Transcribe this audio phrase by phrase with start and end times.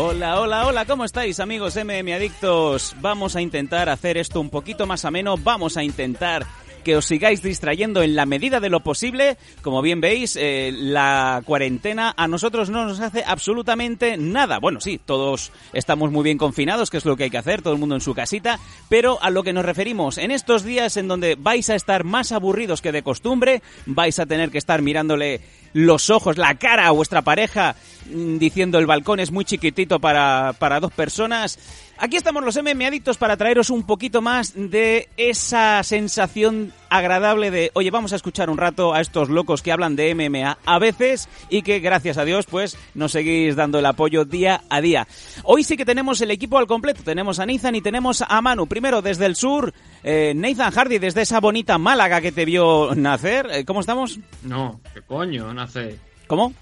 [0.00, 2.94] Hola, hola, hola, ¿cómo estáis amigos MM Adictos?
[3.00, 6.46] Vamos a intentar hacer esto un poquito más ameno, vamos a intentar
[6.78, 9.36] que os sigáis distrayendo en la medida de lo posible.
[9.62, 14.58] Como bien veis, eh, la cuarentena a nosotros no nos hace absolutamente nada.
[14.58, 17.74] Bueno, sí, todos estamos muy bien confinados, que es lo que hay que hacer, todo
[17.74, 21.08] el mundo en su casita, pero a lo que nos referimos, en estos días en
[21.08, 25.40] donde vais a estar más aburridos que de costumbre, vais a tener que estar mirándole
[25.72, 27.76] los ojos, la cara a vuestra pareja
[28.10, 31.58] mm, diciendo el balcón es muy chiquitito para, para dos personas.
[32.00, 37.72] Aquí estamos los MM Adictos para traeros un poquito más de esa sensación agradable de,
[37.74, 41.28] oye, vamos a escuchar un rato a estos locos que hablan de MMA a veces
[41.50, 45.08] y que gracias a Dios pues nos seguís dando el apoyo día a día.
[45.42, 48.68] Hoy sí que tenemos el equipo al completo, tenemos a Nathan y tenemos a Manu.
[48.68, 53.48] Primero desde el sur, eh, Nathan Hardy desde esa bonita Málaga que te vio nacer.
[53.50, 54.20] Eh, ¿Cómo estamos?
[54.44, 55.98] No, ¿qué coño nace?
[56.28, 56.54] ¿Cómo?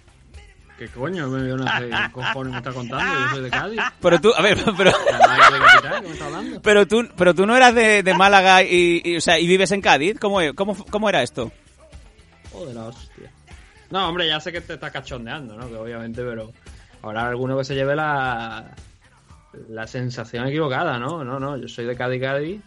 [0.79, 1.89] ¿Qué coño me vio nacer?
[1.89, 3.21] ¿Qué cojones me está contando?
[3.21, 3.81] Yo soy de Cádiz.
[4.01, 4.93] Pero tú, a ver, pero...
[4.93, 6.63] Canalla de capital, ¿qué me está hablando?
[6.63, 9.73] Pero tú, pero tú no eras de, de Málaga y, y, o sea, y vives
[9.73, 10.19] en Cádiz.
[10.21, 11.51] ¿Cómo, cómo, ¿Cómo era esto?
[12.53, 13.31] Joder, la hostia.
[13.91, 15.69] No, hombre, ya sé que te estás cachondeando, ¿no?
[15.69, 16.53] Que obviamente, pero
[17.03, 18.75] habrá alguno que se lleve la,
[19.69, 21.25] la sensación equivocada, ¿no?
[21.25, 22.61] No, no, yo soy de Cádiz, Cádiz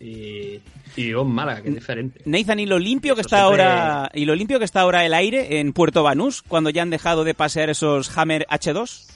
[0.00, 0.60] y,
[0.96, 2.20] y en Málaga, que es diferente.
[2.24, 5.04] Nathan, y lo limpio que Eso está siempre- ahora, y lo limpio que está ahora
[5.04, 9.06] el aire en Puerto Banús cuando ya han dejado de pasear esos Hammer H2.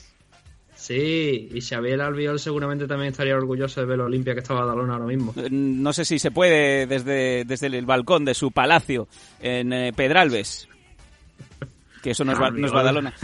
[0.75, 4.95] Sí, y Xavier Albiol seguramente también estaría orgulloso de ver lo limpia que está Badalona
[4.95, 5.33] ahora mismo.
[5.37, 9.07] Eh, No sé si se puede desde, desde el balcón de su palacio
[9.41, 10.69] en eh, Pedralbes.
[12.03, 13.15] Que eso no es, no es Badalona.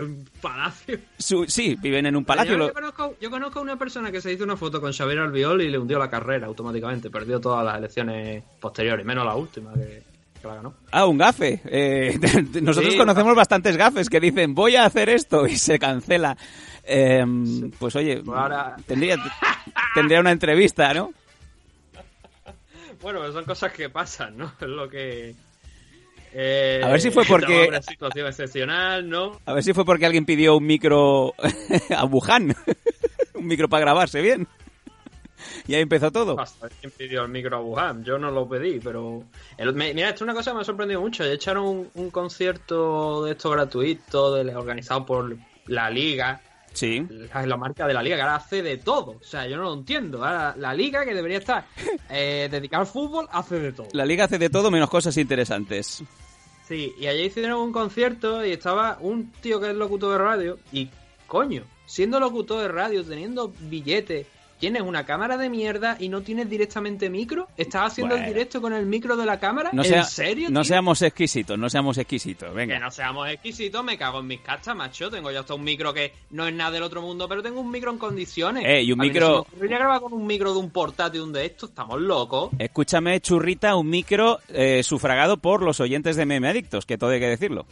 [0.00, 0.98] Un palacio.
[1.18, 2.52] Su- sí, viven en un palacio.
[2.52, 4.92] Yo, lo- yo conozco, yo conozco a una persona que se hizo una foto con
[4.92, 7.10] Xavier Albiol y le hundió la carrera automáticamente.
[7.10, 10.02] Perdió todas las elecciones posteriores, menos la última que,
[10.40, 10.74] que la ganó.
[10.92, 11.60] Ah, un gafe.
[11.64, 12.18] Eh,
[12.62, 16.36] nosotros Sí, conocemos bastantes gafes que dicen voy a hacer esto y se cancela.
[16.84, 17.24] Eh,
[17.78, 19.16] pues oye, Pues ahora- tendría,
[19.94, 21.12] tendría una entrevista, ¿no?
[23.00, 24.52] Bueno, pues son cosas que pasan, ¿no?
[24.60, 25.34] Es lo que...
[26.34, 29.40] eh, A ver si fue porque- una situación excepcional, ¿no?
[29.44, 31.34] A ver si fue porque alguien pidió un micro
[31.96, 32.54] a Wuhan.
[33.34, 34.46] un micro para grabarse bien.
[35.66, 36.36] Y ahí empezó todo.
[36.80, 38.04] ¿Quién pidió el micro a Wuhan?
[38.04, 39.24] Yo no lo pedí, pero...
[39.58, 41.24] el- me- mira, esto es una cosa que me ha sorprendido mucho.
[41.24, 46.40] Echaron un, un concierto de esto gratuito, de, organizado por la Liga,
[46.72, 47.04] Sí.
[47.10, 49.18] la, la marca de la liga, que ahora hace de todo.
[49.20, 50.24] O sea, yo no lo entiendo.
[50.24, 51.66] Ahora la liga, que debería estar
[52.08, 53.88] eh, dedicada al fútbol, hace de todo.
[53.92, 56.02] La liga hace de todo menos cosas interesantes.
[56.66, 60.58] Sí, y allí hicieron un concierto y estaba un tío que es locutor de radio.
[60.72, 60.88] Y
[61.26, 64.26] coño, siendo locutor de radio, teniendo billetes,
[64.62, 67.48] tienes una cámara de mierda y no tienes directamente micro.
[67.56, 68.28] ¿Estás haciendo Bueno.
[68.28, 69.70] el directo con el micro de la cámara?
[69.72, 70.50] No, ¿En sea- serio?
[70.50, 70.68] no tío?
[70.68, 72.50] seamos exquisitos, no seamos exquisitos.
[72.50, 72.78] Que Venga.
[72.78, 75.10] no seamos exquisitos, me cago en mis cachas, macho.
[75.10, 77.72] Tengo yo hasta un micro que no es nada del otro mundo, pero tengo un
[77.72, 78.64] micro en condiciones.
[78.64, 81.22] Eh, y un A no micro- me ocurriría grabar con un micro de un portátil,
[81.22, 82.50] un de estos, estamos locos.
[82.56, 87.18] Escúchame, churrita, un micro eh, sufragado por los oyentes de Meme Adictos, que todo hay
[87.18, 87.66] que decirlo.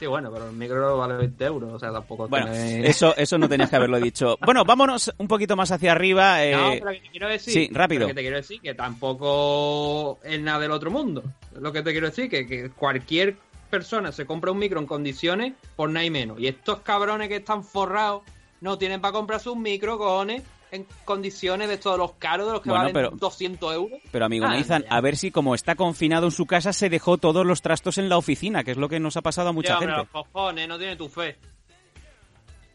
[0.00, 3.36] Sí, bueno, pero el micro vale 20 euros, o sea, tampoco Bueno, tiene- eso, eso
[3.36, 4.38] no tenías que haberlo dicho.
[4.44, 6.42] Bueno, vámonos un poquito más hacia arriba.
[6.42, 7.52] eh, No, pero que te quiero decir.
[7.52, 8.06] sí, rápido.
[8.06, 11.22] que te quiero decir que tampoco es nada del otro mundo.
[11.60, 13.36] Lo que te quiero decir, que, que cualquier
[13.68, 16.40] persona se compra un micro en condiciones por nada y menos.
[16.40, 18.22] Y estos cabrones que están forrados
[18.60, 22.62] no tienen para comprarse un micro, cojones, en condiciones de todos los caros, de los
[22.62, 23.98] que Bueno, valen pero- 200 euros.
[24.10, 27.18] Pero amigo Ah, Nathan, a ver si como está confinado en su casa se dejó
[27.18, 29.76] todos los trastos en la oficina, que es lo que nos ha pasado a mucha
[29.78, 29.94] gente.
[29.96, 31.36] los cojones, no tiene tu fe.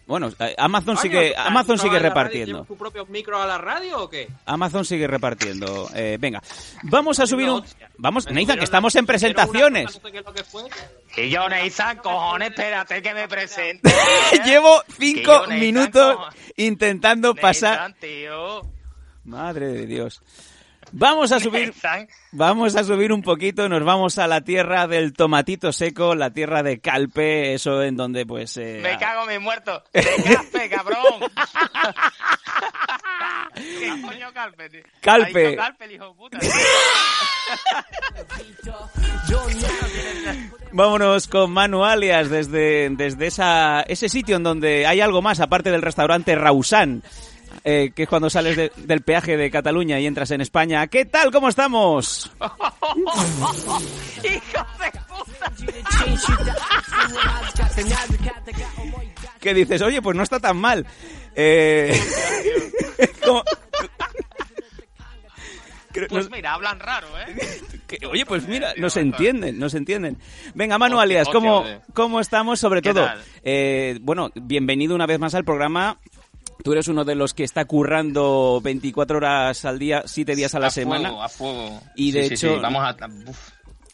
[0.08, 2.54] Bueno, eh, Amazon sigue, ¿tú- Amazon sigue y repartiendo.
[2.54, 4.28] ¿Llevas tu propio micro a la radio o qué?
[4.46, 5.90] Amazon sigue repartiendo.
[5.96, 6.44] Eh, venga,
[6.84, 7.66] vamos a subir un...
[7.98, 9.86] Vamos, subieron que estamos en presentaciones.
[9.88, 10.64] cosa, no sé qué es lo que fue.
[11.16, 13.92] Que yo, Neizan, cojones, espérate que me presente.
[14.46, 16.18] Llevo cinco minutos
[16.56, 17.72] intentando pasar...
[17.80, 18.62] Neizan, tío.
[19.24, 20.22] Madre de Dios.
[20.98, 21.74] Vamos a subir...
[22.32, 26.64] Vamos a subir un poquito, nos vamos a la tierra del tomatito seco, la tierra
[26.64, 28.56] de Calpe, eso en donde pues...
[28.56, 29.84] eh, me cago en mis muertos.
[29.94, 30.98] De café, cabrón.
[33.56, 34.70] ¿Qué coño Calpe?
[34.70, 34.84] tío?
[35.02, 35.58] Calpe.
[35.58, 36.40] Calpe, el hijo de puta.
[40.72, 45.72] Vámonos con Manu Alias desde, desde esa, ese sitio en donde hay algo más aparte
[45.72, 47.04] del restaurante Rausan,
[47.64, 50.86] eh, que es cuando sales de- del peaje de Cataluña y entras en España.
[50.88, 51.32] ¿Qué tal?
[51.32, 52.32] ¿Cómo estamos?
[52.40, 53.80] ¡Hijo
[54.80, 55.52] de puta!
[59.40, 59.82] ¿Qué dices?
[59.82, 60.86] Oye, pues no está tan mal.
[61.36, 62.00] Eh,
[63.26, 63.44] ¿cómo-
[65.92, 67.62] Creo- Pues mira, hablan raro, ¿eh?
[67.88, 70.18] que- oye, pues mira, nos entienden, nos entienden.
[70.54, 71.64] Venga, Manu Alias, ¿cómo.
[71.94, 72.60] ¿cómo estamos?
[72.60, 73.08] Sobre ¿Qué todo,
[73.44, 75.98] eh, bueno, bienvenido una vez más al programa.
[76.66, 80.60] Tú eres uno de los que está currando 24 horas al día, 7 días a
[80.60, 81.10] la a semana.
[81.10, 81.82] Fuego, a fuego.
[81.96, 82.98] Y de Sí, hecho- sí, vamos a.
[83.30, 83.50] uf.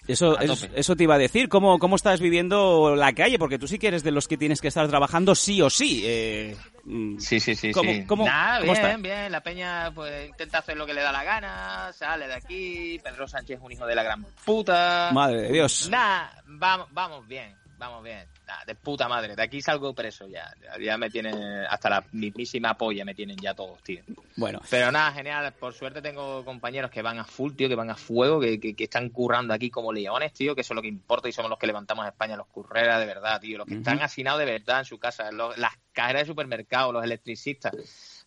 [0.07, 1.49] Eso, eso, te iba a decir.
[1.49, 3.37] ¿Cómo, ¿Cómo estás viviendo la calle?
[3.37, 6.01] Porque tú sí que eres de los que tienes que estar trabajando sí o sí.
[6.05, 7.73] eh, mm, Sí, sí, sí.
[7.73, 8.05] ¿Cómo- sí.
[8.05, 8.95] cómo- cómo bien, está?
[8.97, 9.31] bien.
[9.33, 12.99] La peña pues intenta hacer lo que le da la gana, sale de aquí.
[13.03, 15.09] Pedro Sánchez es un hijo de la gran puta.
[15.13, 15.89] Madre de Dios.
[15.91, 18.25] Nah, vamos, vamos bien, vamos bien.
[18.51, 20.53] Nah, de puta madre, de aquí salgo preso ya.
[20.81, 21.35] Ya- me tienen,
[21.69, 24.01] hasta la mismísima polla me tienen ya todos, tío.
[24.35, 25.53] Bueno, Pero nada, genial.
[25.53, 28.75] Por suerte tengo compañeros que van a full, tío, que van a fuego, que, que,
[28.75, 31.49] que están currando aquí como leones, tío, que eso es lo que importa y somos
[31.49, 34.45] los que levantamos a España, los curreras de verdad, tío, los que están hacinados de
[34.45, 37.73] verdad en su casa, los- las cajeras de supermercado, los electricistas.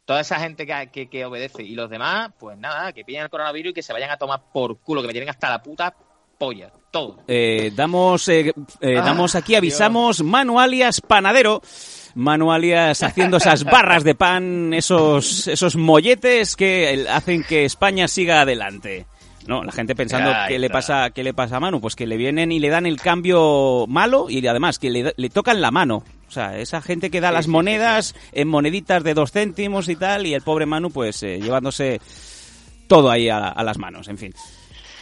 [0.06, 1.62] Toda esa gente que, que, que obedece.
[1.62, 4.40] Y los demás, pues nada, que pillen el coronavirus y que se vayan a tomar
[4.52, 5.94] por culo, que me tienen hasta la puta
[6.38, 6.70] polla.
[6.90, 7.18] Todo.
[7.26, 11.60] eh, damos, eh, eh, Ah, damos aquí, avisamos, Manu Alias Panadero.
[12.14, 18.42] Manu Alias haciendo esas barras de pan, esos, esos molletes que hacen que España siga
[18.42, 19.06] adelante.
[19.48, 22.06] No, la gente pensando Ahí qué le pasa, qué le pasa a Manu, pues que
[22.06, 25.70] le vienen y le dan el cambio malo y además que le, le tocan la
[25.70, 26.04] mano.
[26.28, 29.88] O sea, esa gente que da Sí, las sí, monedas en moneditas de dos céntimos
[29.88, 32.00] y tal, y el pobre Manu pues eh, llevándose
[32.88, 34.32] todo ahí a, a las manos, en fin.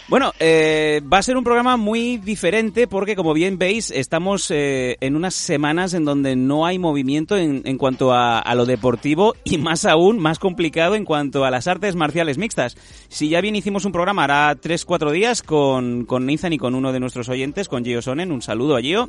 [0.08, 4.96] Bueno, eh, va a ser un programa muy diferente porque, como bien veis, estamos eh,
[5.00, 9.34] en unas semanas en donde no hay movimiento en, en cuanto a, a lo deportivo
[9.44, 12.76] y más aún, más complicado en cuanto a las artes marciales mixtas.
[13.08, 16.92] Si ya bien hicimos un programa hará 3-4 días con, con Nathan y con uno
[16.92, 19.08] de nuestros oyentes, con Gio Sonen, un saludo a Gio.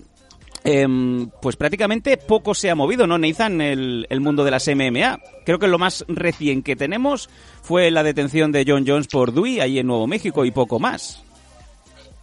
[0.65, 3.59] Em, pues prácticamente poco se ha movido, ¿no, Nathan?
[3.59, 5.19] El, el mundo de las MMA.
[5.45, 7.29] Creo que lo más recién que tenemos
[7.61, 11.21] fue la detención de John Jones por Dewey ahí en Nuevo México y poco más.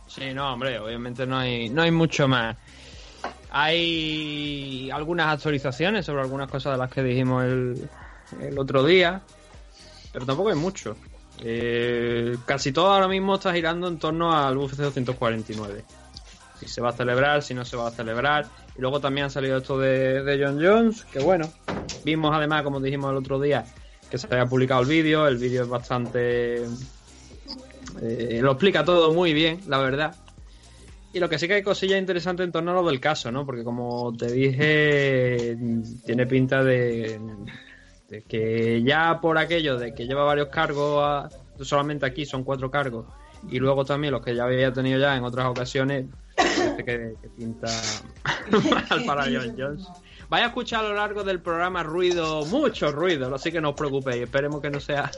[0.07, 2.57] Sí, no, hombre, obviamente no hay, no hay mucho más.
[3.51, 7.89] Hay algunas actualizaciones sobre algunas cosas de las que dijimos el,
[8.59, 9.21] otro día,
[10.13, 10.97] pero tampoco hay mucho.
[11.39, 15.85] Eh, casi todo ahora mismo está girando en torno al UFC 249.
[16.61, 18.47] Si se va a celebrar, si no se va a celebrar.
[18.77, 21.51] Y luego también ha salido esto de, de John Jones, que bueno,
[22.05, 23.65] vimos además, como dijimos el otro día,
[24.11, 25.27] que se había publicado el vídeo.
[25.27, 26.67] El vídeo es bastante
[28.01, 30.15] eh, lo explica todo muy bien, la verdad.
[31.13, 33.45] Y lo que sí que hay cosillas interesantes en torno a lo del caso, ¿no?
[33.45, 35.57] Porque como te dije,
[36.07, 37.21] tiene pinta de,
[38.09, 41.33] de que ya por aquello de que lleva varios cargos,
[41.63, 43.07] solamente aquí son cuatro cargos,
[43.51, 46.07] y luego también los que ya había tenido ya en otras ocasiones,
[46.85, 47.69] parece que, que pinta
[48.91, 49.87] mal para John Jones.
[50.29, 53.75] Vaya a escuchar a lo largo del programa ruido, mucho ruido, así que no os
[53.75, 55.11] preocupéis, esperemos que no sea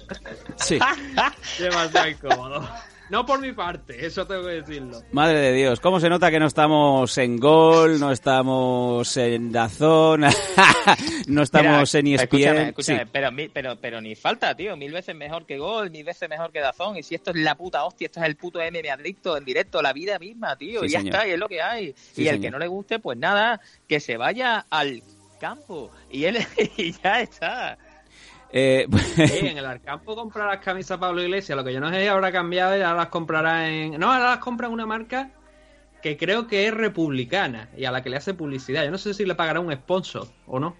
[0.57, 0.79] Sí.
[1.59, 2.69] demasiado incómodo.
[3.13, 5.03] No por mi parte, eso tengo que decirlo.
[5.13, 10.23] Madre de Dios, ¿cómo se nota que no estamos en Gol, no estamos en Dazón,
[11.27, 12.33] no estamos en E Mira, ESPN?
[12.39, 13.09] Escúchame, escúchame, Sí.
[13.13, 14.79] pero, pero, pero ni falta, tío.
[14.79, 16.97] Mil veces mejor que Gol, mil veces mejor que Dazón.
[16.97, 19.83] Y si esto es la puta hostia, esto es el puto MM adicto en directo,
[19.83, 20.81] la vida misma, tío.
[20.81, 21.15] Sí, y ya señor.
[21.17, 21.95] está, y es lo que hay.
[21.95, 22.41] Sí, y el señor.
[22.41, 25.03] que no le guste, pues nada, que se vaya al
[25.39, 25.91] campo.
[26.11, 26.39] Y él
[26.79, 27.77] y ya está.
[28.53, 32.31] Eh, en el Arcampo comprar las camisas Pablo Iglesias, lo que yo no sé habrá
[32.31, 33.99] cambiado y ahora las comprará en...
[33.99, 35.31] No, ahora las compra en una marca
[36.03, 38.85] que creo que es republicana y a la que le hace publicidad.
[38.85, 40.77] Yo no sé si le pagará un sponsor o no.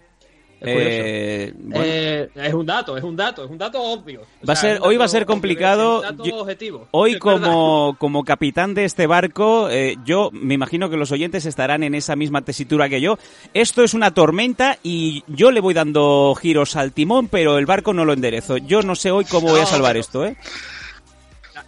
[0.63, 1.83] Es eh, bueno.
[1.85, 4.21] Eh, es un dato, es un dato, es un dato obvio.
[4.21, 5.97] O Va a sea, ser- hoy va a ser complicado.
[5.99, 6.87] obvio, es un dato Yo- objetivo.
[6.91, 11.83] Hoy como, como capitán de este barco, eh, yo me imagino que los oyentes estarán
[11.83, 13.17] en esa misma tesitura que yo.
[13.53, 17.93] Esto es una tormenta y yo le voy dando giros al timón, pero el barco
[17.93, 18.57] no lo enderezo.
[18.57, 20.37] Yo no sé hoy cómo voy a salvar esto, ¿eh?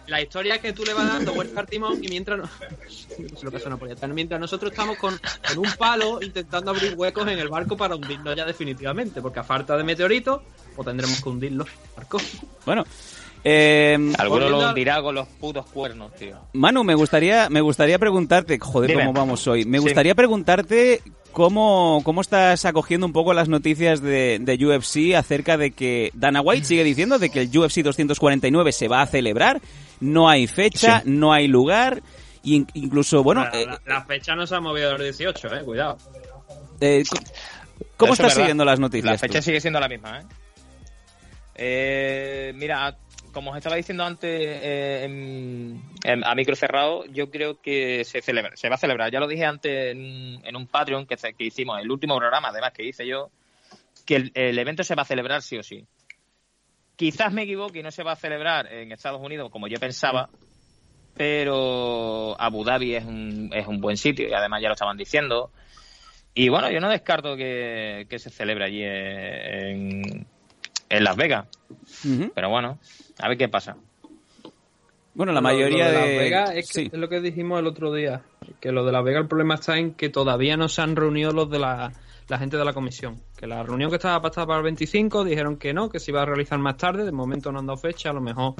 [0.08, 2.38] La, historia es que tú le vas dando vuelta al timón y mientras...
[2.38, 2.48] No,
[3.42, 4.06] lo que suena por allá.
[4.08, 8.34] Mientras nosotros estamos con, con un palo intentando abrir huecos en el barco para hundirlo
[8.34, 10.40] ya definitivamente, porque a falta de meteoritos,
[10.76, 11.66] o tendremos que hundirlo.
[11.96, 12.18] Barco.
[12.64, 12.84] Bueno,
[13.48, 16.36] Eh, Alguno lo hundirá con los putos cuernos, tío.
[16.54, 19.04] Manu, me gustaría, me gustaría preguntarte, joder, Dime.
[19.04, 19.64] cómo vamos hoy.
[19.64, 19.84] Me Sí.
[19.84, 25.70] gustaría preguntarte cómo, cómo estás acogiendo un poco las noticias de, de UFC acerca de
[25.70, 29.60] que Dana White sigue diciendo de que el UFC 249 se va a celebrar,
[30.00, 32.02] no hay fecha, no hay lugar,
[32.42, 35.54] y in- incluso, bueno, la, eh, la- la fecha no se ha movido del 18,
[35.54, 35.98] eh, cuidado.
[36.80, 37.02] eh,
[37.96, 38.34] ¿cómo Eso estás verdad.
[38.36, 39.12] siguiendo las noticias?
[39.12, 39.44] La fecha tú?
[39.44, 40.24] sigue siendo la misma, ¿eh?
[41.54, 42.96] Eh, mira,
[43.32, 48.20] como os estaba diciendo antes eh, en- en- a micro cerrado, yo creo que se,
[48.22, 49.10] celebra, se va a celebrar.
[49.10, 52.84] Ya lo dije antes en, en un Patreon que, hicimos, el último programa, además, que
[52.84, 53.30] hice yo,
[54.04, 55.84] que el, el evento se va a celebrar sí o sí.
[56.96, 60.28] Quizás me equivoque y no se va a celebrar en Estados Unidos como yo pensaba,
[61.14, 65.50] pero Abu Dhabi es un, es un buen sitio y además ya lo estaban diciendo.
[66.34, 70.26] Y bueno, yo no descarto que, que se celebre allí en,
[70.88, 71.46] en Las Vegas.
[72.34, 72.78] Pero bueno,
[73.18, 73.76] a ver qué pasa.
[75.14, 75.98] Bueno, la Lo- mayoría lo de...
[75.98, 76.90] Las Vegas es, que- sí.
[76.92, 78.20] es lo que dijimos el otro día.
[78.60, 81.32] Que lo de Las Vegas, el problema está en que todavía no se han reunido
[81.32, 81.92] los de la,
[82.28, 83.20] la gente de la comisión.
[83.36, 86.22] Que la reunión que estaba pactada para el 25 dijeron que no, que se iba
[86.22, 87.04] a realizar más tarde.
[87.04, 88.54] De momento no han dado fecha, a lo mejor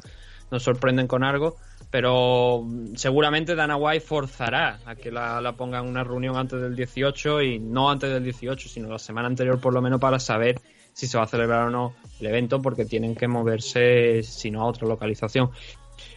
[0.51, 1.57] nos sorprenden con algo.
[1.91, 6.75] Pero mm, seguramente Dana White forzará a que la, la pongan una reunión antes del
[6.75, 10.59] 18 y no antes del 18, sino la semana anterior por lo menos para saber
[10.93, 14.61] si se va a celebrar o no el evento porque tienen que moverse, si no,
[14.61, 15.51] a otra localización.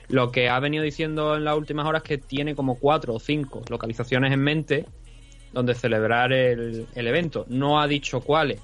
[0.09, 3.21] Lo que ha venido diciendo en las últimas horas es que tiene como cuatro o
[3.21, 4.87] cinco localizaciones en mente
[5.53, 7.45] donde celebrar el, el evento.
[7.49, 8.61] No ha dicho cuáles,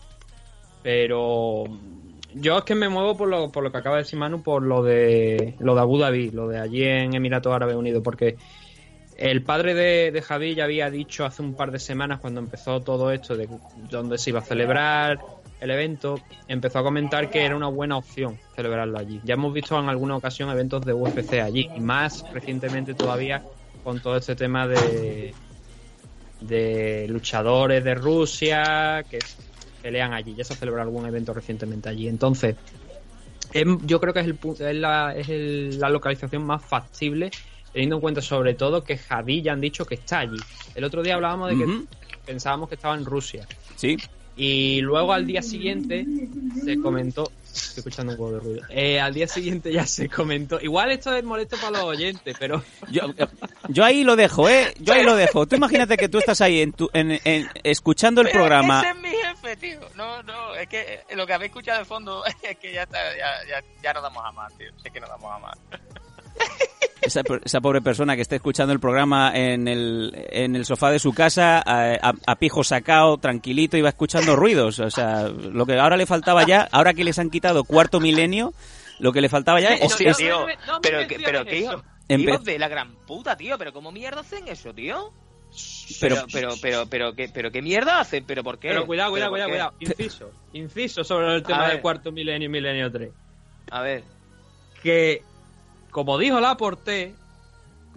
[0.83, 1.65] pero
[2.35, 4.63] yo es que me muevo por lo, por lo que acaba de decir Manu, por
[4.63, 8.37] lo de lo de Abu Dhabi, lo de allí en Emiratos Árabes Unidos, porque
[9.17, 12.83] el padre de, de Javi ya había dicho hace un par de semanas cuando empezó
[12.83, 13.49] todo esto de
[13.91, 15.19] dónde se iba a celebrar
[15.61, 19.21] el evento, empezó a comentar que era una buena opción celebrarlo allí.
[19.25, 23.43] Ya hemos visto en alguna ocasión eventos de UFC allí, y más recientemente todavía
[23.83, 25.33] con todo este tema de,
[26.41, 29.19] de luchadores de Rusia que
[29.83, 30.35] pelean allí.
[30.35, 32.09] Ya se ha celebrado algún evento recientemente allí.
[32.09, 32.57] Entonces,
[33.53, 37.31] em- yo creo que es, el, es, la, es el- la localización más factible,
[37.73, 40.39] teniendo en cuenta sobre todo que Javi ya han dicho que está allí.
[40.75, 41.65] El otro día hablábamos de que
[42.25, 43.47] pensábamos que estaba en Rusia.
[43.77, 43.97] Sí.
[44.37, 46.07] Y luego al día siguiente
[46.65, 47.31] se comentó.
[47.57, 48.67] Estoy escuchando un poco de ruido.
[48.69, 50.61] Eh, al día siguiente ya se comentó.
[50.61, 52.63] Igual esto es molesto para los oyentes, pero.
[52.91, 53.03] Yo,
[53.69, 54.75] yo ahí lo dejo, ¿eh?
[54.79, 55.47] Yo ahí lo dejo.
[55.47, 58.81] Tú imagínate que tú estás ahí en tu, en, en- escuchando el Pero programa.
[58.81, 59.81] Ese es mi jefe, tío.
[59.95, 62.99] No, no, es que eh, lo que habéis escuchado de fondo es que ya está,
[63.17, 64.69] ya, ya, ya no damos a más, tío.
[64.85, 65.59] Es que no damos a más.
[67.07, 70.99] Esa, esa pobre persona que está escuchando el programa en el, en el sofá de
[70.99, 74.79] su casa, a, a- a pijo sacado, tranquilito, y va escuchando ruidos.
[74.81, 78.53] O sea, lo que ahora le faltaba ya, ahora que les han quitado cuarto milenio,
[78.99, 79.83] lo que le faltaba ya es...
[79.83, 80.41] Hostia, es- tío.
[80.41, 83.37] no me- no me pero, que, menciones pero qué hijo, hijos de la gran puta,
[83.37, 83.57] tío.
[83.59, 85.13] Pero ¿cómo mierda hacen eso, tío?
[86.01, 88.25] Pero- Pero, pero, pero, pero, ¿qué, pero ¿qué mierda hacen?
[88.27, 88.69] ¿Pero por qué?
[88.69, 89.99] Pero cuidado, ¿Pero cuidado, cuidado, cuidado.
[90.01, 90.31] Inciso.
[90.53, 93.11] Inciso sobre el tema del cuarto milenio y milenio 3.
[93.71, 94.03] A ver.
[94.83, 95.23] Que,
[95.97, 97.15] como dijo Laporte,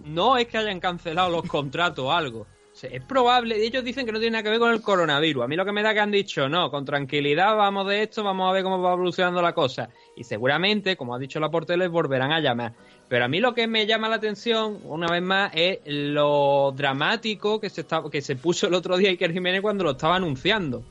[0.06, 2.46] no es que hayan cancelado los contratos o algo.
[2.82, 5.44] Es probable, ellos dicen que no tiene nada que ver con el coronavirus.
[5.44, 8.24] A mí lo que me da que han dicho, no, con tranquilidad vamos de esto,
[8.24, 9.90] vamos a ver cómo va evolucionando la cosa.
[10.16, 12.72] Y seguramente, como ha dicho Laporte, les volverán a llamar.
[13.06, 17.60] Pero a mí lo que me llama la atención, una vez más, es lo dramático
[17.60, 20.82] que se, que se puso el otro día Iker Jiménez cuando lo estaba anunciando.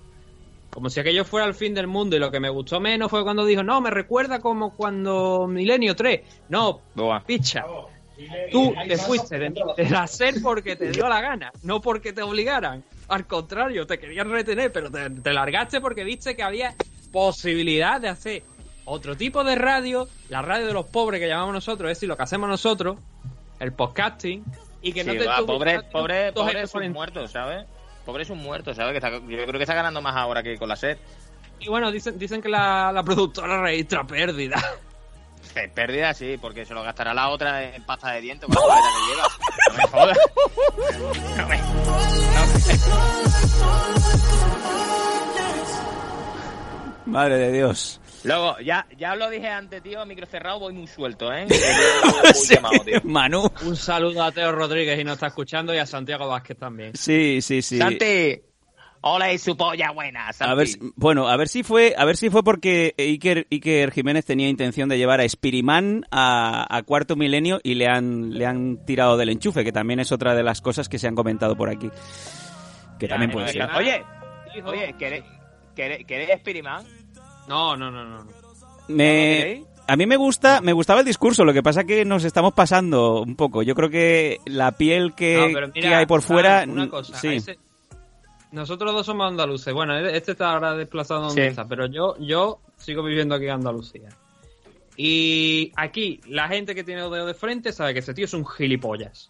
[0.71, 2.15] Como si aquello fuera el fin del mundo.
[2.15, 5.95] Y lo que me gustó menos fue cuando dijo, no, me recuerda como cuando Milenio
[5.95, 6.21] 3.
[6.49, 7.21] No, Buah.
[7.25, 7.65] picha.
[8.51, 12.21] Tú te fuiste de, de la SER porque te dio la gana, no porque te
[12.21, 12.83] obligaran.
[13.07, 16.75] Al contrario, te querían retener, pero te, te largaste porque viste que había
[17.11, 18.43] posibilidad de hacer
[18.85, 22.17] otro tipo de radio, la radio de los pobres que llamamos nosotros, es decir, lo
[22.17, 22.97] que hacemos nosotros,
[23.59, 24.43] el podcasting,
[24.81, 26.93] y que no Sí, te va, pobre, no te- pobre, dos pobre es un exponentes.
[26.95, 27.65] muerto, ¿sabes?
[28.09, 28.93] Pobre es un muerto, ¿sabes?
[28.93, 30.97] Que está- yo creo que está ganando más ahora que con la SER.
[31.59, 34.57] Y bueno, dicen, dicen que la, la productora registra pérdida.
[35.55, 38.75] Eh, Pérdida, sí, porque se lo gastará la otra en pasta de dientes con la
[38.75, 38.81] que
[39.13, 39.27] lleva.
[39.67, 40.17] No me jodas.
[41.37, 41.59] No me-
[47.05, 47.99] Madre de Dios.
[48.23, 51.47] Luego, ya, ya lo dije antes, tío, micro cerrado, voy muy suelto, ¿eh?
[52.33, 52.99] Sí, tío.
[53.03, 53.49] Manu.
[53.65, 56.91] Un saludo a Teo Rodríguez y nos está escuchando y a Santiago Vázquez también.
[56.95, 57.77] Sí, sí, sí.
[57.77, 58.41] Santi,
[59.01, 60.51] hola y su polla buena, Santi.
[60.51, 63.91] A ver, si- bueno, a ver si fue, a ver si fue porque Iker, Iker
[63.91, 68.45] Jiménez tenía intención de llevar a Spiriman a, a cuarto milenio y le han, le
[68.45, 71.55] han tirado del enchufe, que también es otra de las cosas que se han comentado
[71.55, 71.89] por aquí.
[72.99, 73.69] Que también puede ser.
[73.77, 74.03] Oye,
[74.65, 75.23] oye, ¿queréis,
[75.73, 76.83] queréis, queréis Spiriman?
[77.49, 78.25] No, no, no, no.
[78.87, 79.65] Me, queréis?
[79.87, 83.21] A mí me gusta, me gustaba el discurso, lo que pasa que nos estamos pasando
[83.23, 83.63] un poco.
[83.63, 86.63] Yo creo que la piel que, No, pero mira, que hay por fuera...
[86.67, 87.27] Una cosa, sí.
[87.35, 87.57] ese-
[88.51, 89.73] nosotros dos somos andaluces.
[89.73, 91.47] Bueno, este está ahora desplazado donde Sí.
[91.49, 94.09] está, pero yo, yo sigo viviendo aquí en Andalucía.
[94.95, 98.33] Y aquí, la gente que tiene los dedos de frente sabe que ese tío es
[98.33, 99.29] un gilipollas.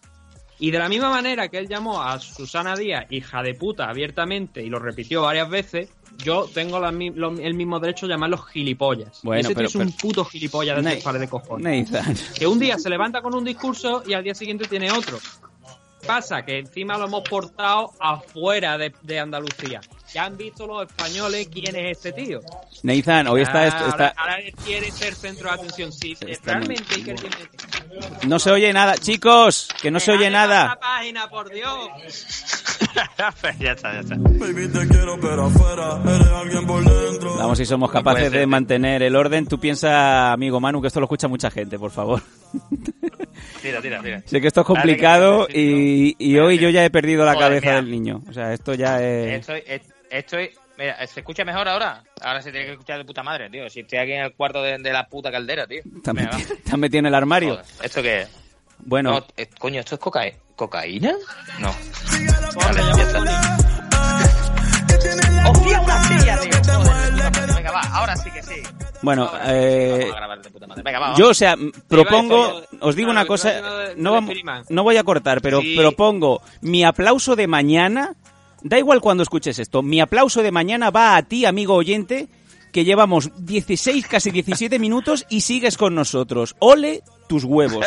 [0.60, 4.62] Y de la misma manera que él llamó a Susana Díaz hija de puta abiertamente
[4.62, 5.88] y lo repitió varias veces,
[6.18, 9.20] yo tengo la lo- el mismo derecho de llamarlos gilipollas.
[9.22, 11.88] Bueno, ese tío pero- es un pero- puto gilipollas de pares de cojones
[12.38, 15.18] que un día se levanta con un discurso y al día siguiente tiene otro.
[16.06, 19.82] Pasa que encima lo hemos portado afuera de, de Andalucía.
[20.14, 22.40] Ya han visto los españoles quién es este tío.
[22.82, 25.92] Nathan, hoy está, Ah, esto- está- Ahora, ahora quiere ser centro de atención.
[25.92, 27.36] Sí, Está muy- realmente Iker tiene-
[28.26, 28.96] No se oye nada.
[28.96, 30.78] Chicos, que no se oye nada.
[30.80, 31.88] página, por Dios.
[33.58, 34.16] ya está, ya está.
[34.18, 37.36] Baby, te quiero, pero afuera eres alguien por dentro.
[37.36, 38.48] Vamos si somos capaces ser, de tío.
[38.48, 39.46] mantener el orden.
[39.46, 42.22] Tú piensa, amigo Manu, que esto lo escucha mucha gente, por favor.
[43.62, 44.22] Tira, tira, tira.
[44.26, 47.90] Sé que esto es complicado y, hoy yo ya he perdido la Joder, cabeza del
[47.90, 48.22] niño.
[48.28, 49.40] O sea, esto ya es...
[49.40, 52.02] Estoy, est- estoy, mira, ¿se escucha mejor ahora?
[52.22, 53.68] Ahora se tiene que escuchar de puta madre, tío.
[53.70, 55.82] Si estoy aquí en el cuarto de, de la puta caldera, tío.
[56.72, 57.50] Has metido en el armario.
[57.56, 58.28] Joder, ¿Esto qué es?
[58.78, 60.22] Bueno, No, eh, coño, ¿esto es coca
[60.56, 61.12] cocaína?
[61.58, 61.74] No.
[62.56, 63.20] Vale, ya está.
[67.54, 68.54] Venga, va, ahora sí que sí.
[69.02, 70.10] bueno, eh,
[71.16, 71.56] yo, o sea,
[71.88, 74.20] propongo, os digo una cosa, no,
[74.68, 75.76] no voy a cortar, pero Sí.
[75.76, 78.14] propongo mi aplauso de mañana,
[78.62, 82.28] da igual cuando escuches esto, mi aplauso de mañana va a ti, amigo oyente,
[82.72, 86.56] que llevamos 16, casi 17 minutos y sigues con nosotros.
[86.58, 87.86] Ole tus huevos.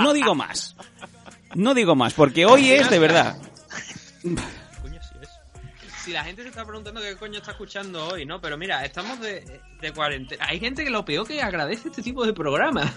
[0.00, 0.76] No digo más.
[1.54, 3.36] No digo más, porque hoy es de verdad.
[6.04, 8.40] Si la gente se está preguntando qué coño está escuchando hoy, ¿no?
[8.40, 10.46] Pero mira, estamos de, de cuarentena.
[10.48, 12.92] Hay gente que lo peor que agradece este tipo de programa.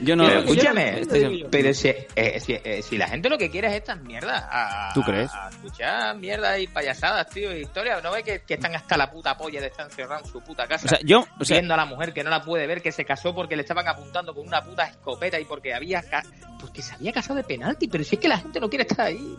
[0.00, 0.26] Yo no.
[0.26, 3.50] Pero escúchame, yo- yo- yo- pero si, eh, si, eh, si la gente lo que
[3.50, 5.30] quiere es estas mierdas, a, ¿Tú crees?
[5.32, 8.02] A, escuchar mierdas y payasadas, tío, y historias.
[8.02, 10.66] ¿No ves que, que están hasta la puta polla de estar encerrados en su puta
[10.66, 10.86] casa?
[10.86, 12.92] O sea, yo, o sea, viendo a la mujer que no la puede ver, que
[12.92, 16.02] se casó porque le estaban apuntando con una puta escopeta y porque había
[16.60, 19.06] porque se había casado de penalti, pero si es que la gente no quiere estar
[19.06, 19.38] ahí.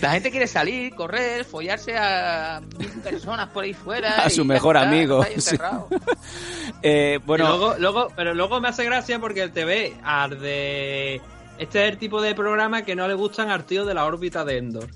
[0.00, 4.16] La gente quiere salir, correr, follarse a mil personas por ahí fuera.
[4.24, 5.50] A su mejor está, amigo, está ahí sí.
[5.50, 5.88] encerrado.
[6.82, 11.20] eh, bueno, luego, luego, pero luego me hace gracia porque el TV arde.
[11.58, 14.44] Este es el tipo de programa que no le gustan al tío de la órbita
[14.44, 14.88] de Endor.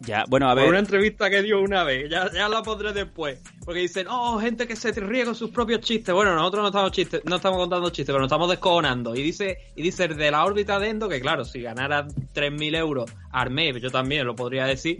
[0.00, 0.80] ya, bueno, a Por una ver.
[0.80, 3.38] entrevista que dio una vez, ya, ya la pondré después.
[3.64, 6.14] Porque dicen, oh, gente que se ríe con sus propios chistes.
[6.14, 9.14] Bueno, nosotros no estamos chistes, no estamos contando chistes, pero nos estamos descojonando.
[9.14, 12.76] Y dice, y dice el de la órbita de Endo, que claro, si ganara 3.000
[12.76, 14.98] euros al mes, yo también lo podría decir,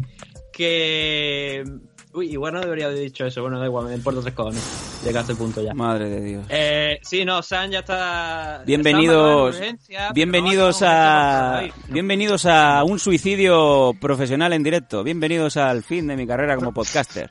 [0.53, 1.65] que...
[2.13, 5.01] Uy, igual no debería haber dicho eso, bueno, da igual, me importa tres cojones.
[5.05, 5.73] Llega a ese punto ya.
[5.75, 6.47] Madre de Dios.
[6.49, 8.65] Eh, sí, no, San ya está...
[8.67, 15.05] Bienvenidos, está bienvenidos no, no, a, no, bienvenidos a un suicidio profesional en directo.
[15.05, 17.31] Bienvenidos al fin de mi carrera como podcaster.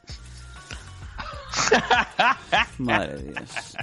[2.77, 3.75] Madre de Dios.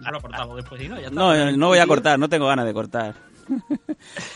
[0.00, 0.96] No lo cortamos después, ¿sí, ¿no?
[0.96, 1.14] Ya está.
[1.14, 3.14] No, no voy a cortar, no tengo ganas de cortar.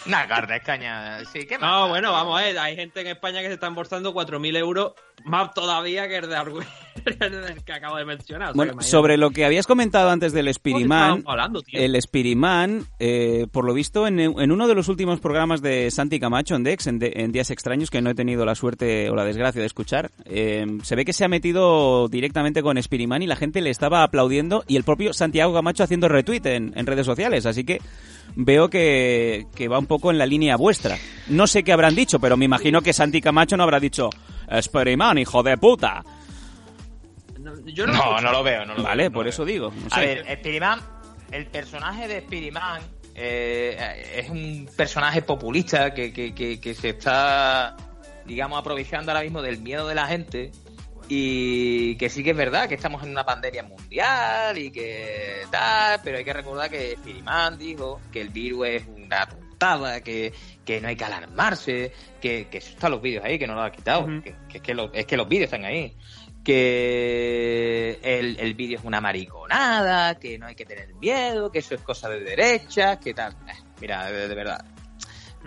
[0.06, 1.24] Una carne, es caña.
[1.24, 1.68] Sí, ¿qué más?
[1.68, 2.58] No, bueno, vamos a ver.
[2.58, 4.92] Hay gente en España que se está embolsando 4.000 euros
[5.24, 6.66] más todavía que el de Argüey,
[7.06, 8.50] el que acabo de mencionar.
[8.50, 11.78] O sea, Bueno, sobre lo que habías comentado antes del Spiriman, hablando, tío?
[11.80, 16.18] el Spiriman, eh, por lo visto, en, en uno de los últimos programas de Santi
[16.20, 19.14] Camacho en Dex, en, de- en Días Extraños, que no he tenido la suerte o
[19.14, 23.26] la desgracia de escuchar, eh, se ve que se ha metido directamente con Spiriman y
[23.26, 27.06] la gente le estaba aplaudiendo y el propio Santiago Camacho haciendo retweet en, en redes
[27.06, 27.80] sociales, así que
[28.36, 30.96] veo que, que va un poco en la línea vuestra.
[31.28, 34.10] No sé qué habrán dicho, pero me imagino que Santi Camacho no habrá dicho
[34.60, 36.02] Spiriman, hijo de puta.
[37.38, 39.44] No, yo no, No, no lo veo, no lo Vale, veo, no por lo eso
[39.44, 39.52] veo.
[39.52, 39.70] digo.
[39.70, 40.00] no A sé.
[40.06, 40.80] ver, Spiriman,
[41.30, 42.80] el personaje de Spiriman
[43.14, 47.76] eh, es un personaje populista que, que, que, que se está,
[48.26, 50.52] digamos, aprovechando ahora mismo del miedo de la gente
[51.08, 56.00] y que sí que es verdad que estamos en una pandemia mundial y que tal,
[56.04, 59.26] pero hay que recordar que Spiriman dijo que el virus es una
[60.04, 60.32] que,
[60.64, 63.54] que no hay que alarmarse, que, que eso está en los vídeos ahí, que no
[63.54, 65.94] lo ha quitado, que, que es, que lo- es que los vídeos están ahí
[66.44, 71.74] que el, el vídeo es una mariconada, que no hay que tener miedo, que eso
[71.74, 73.32] es cosa de derecha, que tal.
[73.46, 74.64] Eh, Mira, de, de verdad.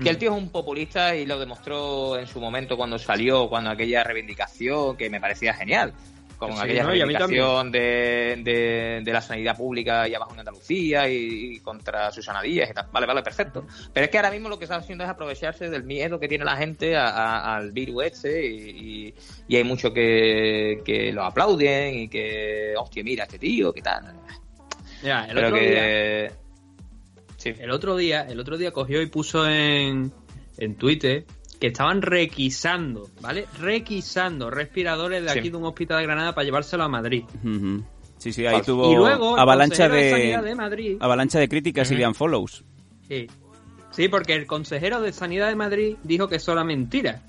[0.01, 3.69] Que el tío es un populista y lo demostró en su momento cuando salió, cuando
[3.71, 5.93] aquella reivindicación que me parecía genial.
[6.41, 6.89] Con Sí, aquella ¿no?
[6.89, 12.41] Reivindicación de, de, de la sanidad pública y abajo en Andalucía y, y contra Susana
[12.41, 12.87] Díaz y tal.
[12.91, 13.63] Vale, vale, perfecto.
[13.93, 16.43] Pero es que ahora mismo lo que está haciendo es aprovecharse del miedo que tiene
[16.43, 18.55] la gente a- a- al virus este y,
[19.09, 19.13] y-
[19.49, 24.11] y hay muchos que, que lo aplauden y que, hostia, mira este tío, qué tal.
[25.03, 26.31] Mira, el Pero otro día.
[27.37, 27.53] Sí.
[27.59, 30.11] el otro día, el otro día cogió y puso en,
[30.57, 31.23] en Twitter
[31.61, 33.45] que estaban requisando, ¿vale?
[33.59, 35.39] Requisando respiradores de Sí.
[35.39, 37.23] aquí de un hospital de Granada para llevárselo a Madrid.
[38.17, 38.73] Sí, sí, ahí Falso.
[38.73, 42.63] tuvo Y luego avalancha de de, Sanidad de Madrid avalancha de críticas y de unfollows.
[43.07, 43.27] Sí.
[43.91, 47.21] Sí, porque el consejero de Sanidad de Madrid dijo que eso era mentira.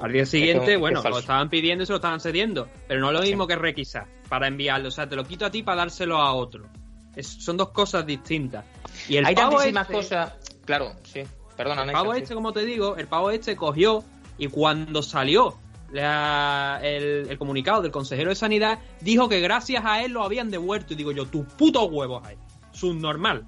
[0.00, 2.68] Al día siguiente, es bueno, lo estaban pidiendo y se lo estaban cediendo.
[2.86, 4.88] Pero no es lo mismo que requisar para enviarlo.
[4.88, 6.68] O sea, te lo quito a ti para dárselo a otro.
[7.16, 8.64] Es- son dos cosas distintas.
[9.08, 10.34] Y el Hay pavo tantísimas este- cosas.
[10.64, 11.22] Claro, sí.
[11.58, 14.02] Perdona, El pavo este, como te digo, el pavo este cogió
[14.38, 15.54] y cuando salió
[15.92, 20.48] la- el, el comunicado del consejero de Sanidad, dijo que gracias a él lo habían
[20.50, 20.94] devuelto.
[20.94, 22.36] Y digo yo, tus putos huevos ahí.
[22.72, 23.44] Subnormal.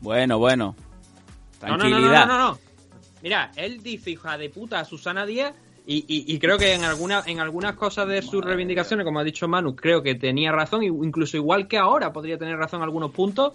[0.00, 0.74] Bueno, bueno.
[1.62, 2.26] No, no, Tranquilidad.
[2.26, 2.58] No, no, no, no, no.
[3.22, 5.54] Mira, él dice hija de puta a Susana Díaz
[5.86, 9.24] y, y- y creo que en, alguna, en algunas cosas de sus reivindicaciones, como ha
[9.24, 13.12] dicho Manu, creo que tenía razón, incluso igual que ahora podría tener razón en algunos
[13.12, 13.52] puntos.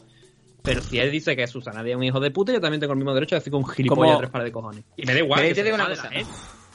[0.67, 2.93] Pero si él dice que Susana Díaz es un hijo de puta, yo también tengo
[2.93, 4.11] el mismo derecho de decir que un gilipollas ¿Cómo?
[4.11, 4.83] de tres pares de cojones.
[4.97, 5.39] Y me da igual.
[5.41, 6.09] Pero que te digo una cosa.
[6.11, 6.23] la.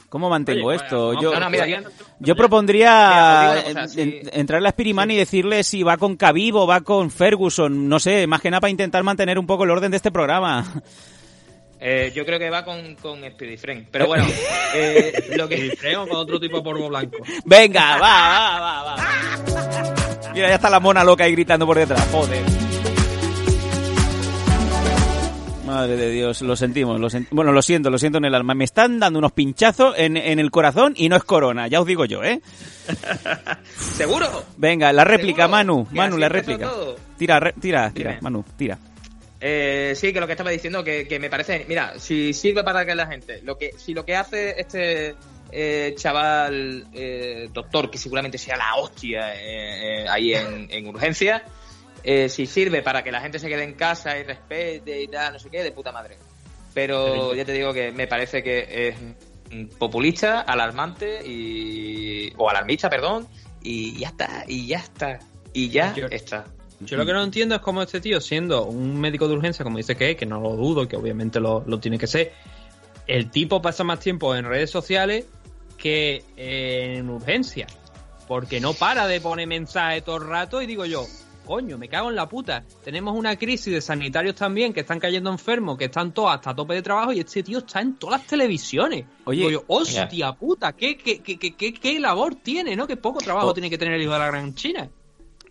[0.09, 1.07] ¿Cómo mantengo Oye, esto?
[1.09, 1.77] vaya, yo, No, no, mira, yo-
[2.19, 4.19] yo propondría Mira, os digo una cosa, en- sí.
[4.31, 8.27] en- entrarle a Spiriman y decirle si va con Cavivo, va con Ferguson, no sé,
[8.27, 10.65] más que nada para intentar mantener un poco el orden de este programa.
[11.79, 13.87] Eh, yo creo que va con, con Speedy Friend.
[13.91, 14.25] Pero bueno,
[14.75, 15.75] eh, lo que.
[15.79, 17.17] creo con otro tipo de polvo blanco.
[17.45, 20.31] Venga, va, va, va, va.
[20.33, 22.07] Mira, ya está la mona loca ahí gritando por detrás.
[22.11, 22.41] Joder.
[25.65, 28.53] Madre de Dios, lo sentimos, lo sen- bueno, lo siento, lo siento en el alma.
[28.53, 31.87] Me están dando unos pinchazos en, en el corazón y no es corona, ya os
[31.87, 32.41] digo yo, ¿eh?
[33.77, 34.27] ¿Seguro?
[34.57, 35.51] Venga, la réplica, ¿Seguro?
[35.57, 36.69] Manu, Manu, la réplica.
[37.17, 38.21] Tira, re- tira, tira, Dime.
[38.21, 38.77] Manu, tira.
[39.39, 41.65] Eh, sí, que lo que estaba diciendo, que, que me parece.
[41.67, 43.41] Mira, si sirve para que la gente.
[43.43, 45.15] lo que Si lo que hace este
[45.51, 51.43] eh, chaval, eh, doctor, que seguramente sea la hostia eh, eh, ahí en, en urgencia,
[52.03, 55.33] eh, si sirve para que la gente se quede en casa y respete y tal,
[55.33, 56.17] no sé qué, de puta madre.
[56.73, 58.95] Pero ya te digo que me parece que es
[59.77, 62.33] populista, alarmante y.
[62.37, 63.27] o alarmista, perdón,
[63.61, 65.19] y ya está, y ya está,
[65.53, 66.45] y ya Yo- está.
[66.79, 69.77] Yo lo que no entiendo es cómo este tío, siendo un médico de urgencia, como
[69.77, 72.33] dice que es, que no lo dudo, que obviamente lo, lo tiene que ser,
[73.07, 75.25] el tipo pasa más tiempo en redes sociales
[75.77, 77.67] que en urgencia.
[78.27, 81.05] Porque no para de poner mensajes todo el rato y digo yo,
[81.45, 82.63] coño, me cago en la puta.
[82.83, 86.73] Tenemos una crisis de sanitarios también que están cayendo enfermos, que están todos hasta tope
[86.75, 89.05] de trabajo y este tío está en todas las televisiones.
[89.25, 92.87] Oye, yo, hostia puta, ¿qué, qué, qué, qué, qué- labor tiene, ¿no?
[92.87, 93.53] Qué poco trabajo Oh.
[93.53, 94.89] tiene que tener el hijo de la gran China.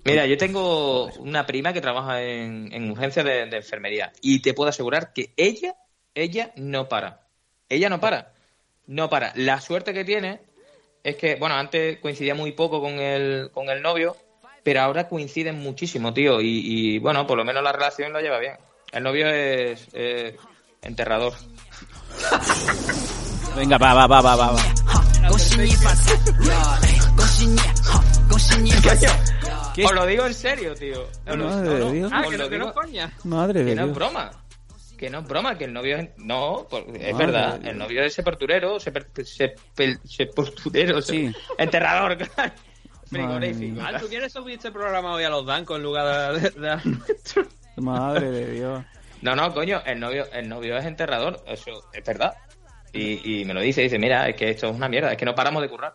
[0.05, 4.53] Mira, yo tengo una prima que trabaja en, en urgencia de, de enfermería y te
[4.53, 5.77] puedo asegurar que ella,
[6.15, 7.21] ella no para.
[7.69, 8.33] Ella no para.
[8.89, 9.33] No para.
[9.37, 10.41] La suerte que tiene
[11.05, 14.17] es que, bueno, antes coincidía muy poco con el, con el novio,
[14.63, 16.41] pero ahora coinciden muchísimo, tío.
[16.41, 18.55] Y, y, bueno, por lo menos la relación lo lleva bien.
[18.93, 20.37] El novio es eh,
[20.83, 21.33] enterrador.
[23.57, 24.53] Venga, va, va, va, va, va.
[24.53, 24.63] va.
[29.75, 29.85] ¿Qué?
[29.85, 31.07] Os lo digo en serio, tío.
[31.27, 32.11] Madre no, no, de Dios.
[32.13, 33.13] Ah, que no, que no coña.
[33.25, 34.31] Madre de Que no es broma.
[34.99, 36.11] Que no es broma, que el novio es...
[36.19, 37.61] No, es Madre verdad.
[37.67, 41.33] El novio es sepulturero, sepulturero, Sí.
[41.59, 42.53] enterrador, claro.
[43.13, 43.81] Frigorífico.
[43.83, 46.71] Ah, ¿tú quieres subir este programa hoy a los dancos en lugar de, de, de
[46.71, 47.45] a nuestro?
[47.77, 48.85] Madre de Dios.
[49.23, 52.35] No, no, coño, el novio, el novio es enterrador, eso es verdad.
[52.93, 55.25] Y, y me lo dice, dice, mira, es que esto es una mierda, es que
[55.25, 55.95] no paramos de currar.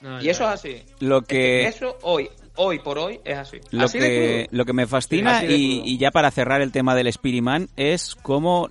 [0.00, 0.82] No, Y eso es así.
[0.98, 3.58] Lo Es que eso hoy, hoy por hoy, es así.
[3.70, 7.12] lo así que, lo que me fascina y, y ya para cerrar el tema del
[7.12, 8.68] Spiriman es cómo,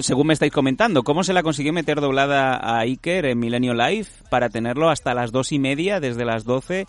[0.00, 4.08] según me estáis comentando, cómo se la consiguió meter doblada a Iker en Milenio Live
[4.28, 6.84] para tenerlo hasta las dos y media, desde las doce,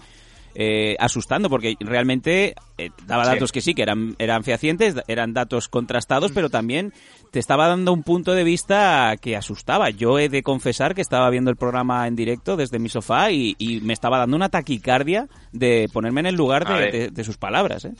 [0.55, 3.31] eh, asustando, porque realmente eh, daba Sí.
[3.31, 6.93] datos que sí, que eran, eran fehacientes, eran datos contrastados, pero también
[7.31, 9.89] te estaba dando un punto de vista que asustaba.
[9.89, 13.55] Yo he de confesar que estaba viendo el programa en directo desde mi sofá y,
[13.57, 16.91] y me estaba dando una taquicardia de ponerme en el lugar de, ver.
[16.91, 17.83] de- de sus palabras.
[17.85, 17.91] ¿eh?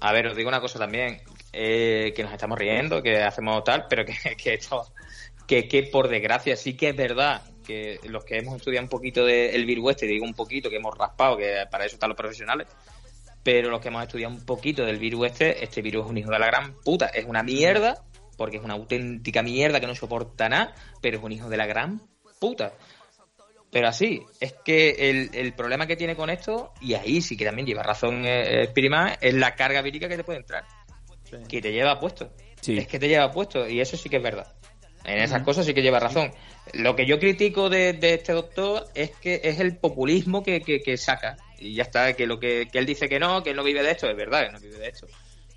[0.00, 1.18] A ver, os digo una cosa también,
[1.52, 4.82] eh, que nos estamos riendo, que hacemos tal, pero que, que esto,
[5.46, 9.24] que, que por desgracia sí que es verdad que los que hemos estudiado un poquito
[9.24, 12.68] del virus este, digo un poquito, que hemos raspado, que para eso están los profesionales,
[13.42, 16.30] pero los que hemos estudiado un poquito del virus este, este virus es un hijo
[16.30, 18.04] de la gran puta, es una mierda,
[18.36, 21.66] porque es una auténtica mierda que no soporta nada, pero es un hijo de la
[21.66, 22.02] gran
[22.38, 22.72] puta.
[23.70, 27.44] Pero así, es que el, el problema que tiene con esto, y ahí sí que
[27.44, 30.64] también lleva razón eh, Spiriman, es la carga vírica que te puede entrar.
[31.48, 32.30] Que te lleva puesto.
[32.60, 32.76] Sí.
[32.76, 34.54] Es que te lleva puesto, y eso sí que es verdad.
[35.04, 36.32] En esas cosas sí que lleva razón.
[36.74, 40.80] Lo que yo critico de, de este doctor es que es el populismo que, que,
[40.80, 41.36] que saca.
[41.58, 43.82] y ya está, que lo que, que él dice que no, que él no vive
[43.82, 45.06] de esto, es verdad, que no vive de esto,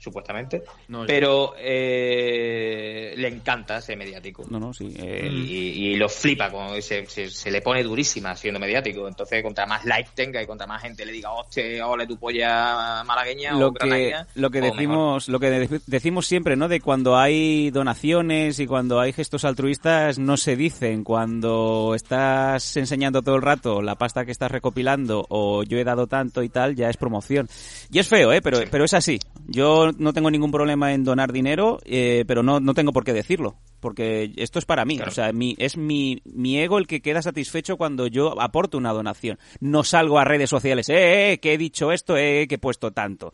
[0.05, 4.45] supuestamente, No, pero eh, le encanta ser mediático.
[4.49, 4.93] No, no, sí.
[4.97, 9.07] eh, Y, y lo flipa, como se, se, se le pone durísima siendo mediático.
[9.07, 13.03] Entonces, contra más likes tenga y contra más gente le diga, hostia, ole tu polla
[13.05, 14.77] malagueña lo o que granadina", lo que pues mejor.
[14.77, 19.43] decimos lo que de- decimos siempre no de cuando hay donaciones y cuando hay gestos
[19.45, 25.25] altruistas no se dicen cuando estás enseñando todo el rato la pasta que estás recopilando
[25.29, 27.47] o yo he dado tanto y tal ya es promoción
[27.91, 28.65] y es feo eh pero Sí.
[28.71, 32.73] pero es así yo no tengo ningún problema en donar dinero eh, pero no no
[32.73, 35.11] tengo por qué decirlo porque esto es para mí, Claro.
[35.11, 38.91] o sea, mi, es mi, mi ego el que queda satisfecho cuando yo aporto una
[38.91, 39.37] donación.
[39.59, 42.89] No salgo a redes sociales, eh, eh, que he dicho esto, eh, que he puesto
[42.93, 43.31] tanto.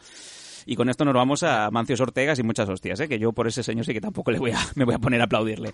[0.65, 3.07] Y con esto nos vamos a Mancios Ortegas y muchas hostias, ¿eh?
[3.07, 5.21] que yo por ese señor sí que tampoco le voy a, me voy a poner
[5.21, 5.73] a aplaudirle.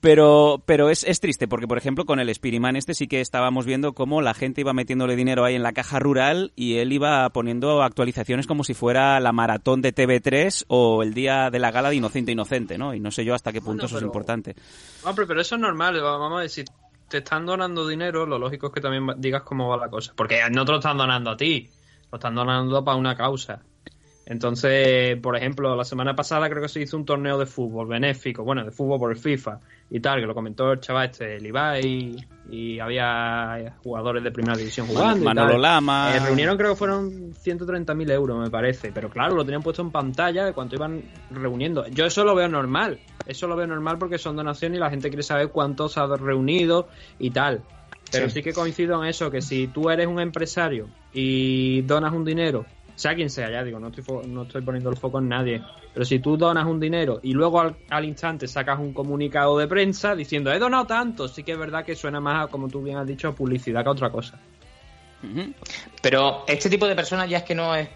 [0.00, 3.66] Pero, pero es, es triste, porque por ejemplo con el Spiriman este sí que estábamos
[3.66, 7.28] viendo cómo la gente iba metiéndole dinero ahí en la caja rural y él iba
[7.30, 11.90] poniendo actualizaciones como si fuera la maratón de TV3 o el día de la gala
[11.90, 12.94] de Inocente Inocente, ¿no?
[12.94, 14.54] Y no sé yo hasta qué punto Bueno, eso es importante.
[15.04, 16.00] Hombre, pero eso es normal.
[16.00, 16.66] Vamos a decir,
[17.08, 20.12] te están donando dinero, lo lógico es que también digas cómo va la cosa.
[20.16, 21.68] Porque no te lo están donando a ti,
[22.10, 23.62] lo están donando para una causa.
[24.30, 28.44] Entonces, por ejemplo, la semana pasada creo que se hizo un torneo de fútbol benéfico,
[28.44, 29.58] bueno, de fútbol por el FIFA
[29.90, 32.16] y tal, que lo comentó el chaval este, el Ibai,
[32.48, 35.24] y había jugadores de primera división jugando.
[35.24, 35.58] Manolo.
[35.58, 36.14] Lama.
[36.14, 38.92] Eh, reunieron creo que fueron 130.000 euros, me parece.
[38.92, 41.88] Pero claro, lo tenían puesto en pantalla de cuánto iban reuniendo.
[41.88, 43.00] Yo eso lo veo normal.
[43.26, 46.06] Eso lo veo normal porque son donaciones y la gente quiere saber cuánto se ha
[46.06, 46.88] reunido
[47.18, 47.62] y tal.
[48.12, 48.34] Pero sí.
[48.34, 48.42] Sí.
[48.44, 52.64] que coincido en eso, que si tú eres un empresario y donas un dinero,
[53.00, 56.04] sea quien sea, ya digo, no estoy, no estoy poniendo el foco en nadie, pero
[56.04, 60.14] si tú donas un dinero y luego al, al instante sacas un comunicado de prensa
[60.14, 62.96] diciendo he donado tanto, sí que es verdad que suena más, a, como tú bien
[62.98, 64.38] has dicho, a publicidad que a otra cosa.
[66.02, 67.88] Pero este tipo de personas ya es que no es.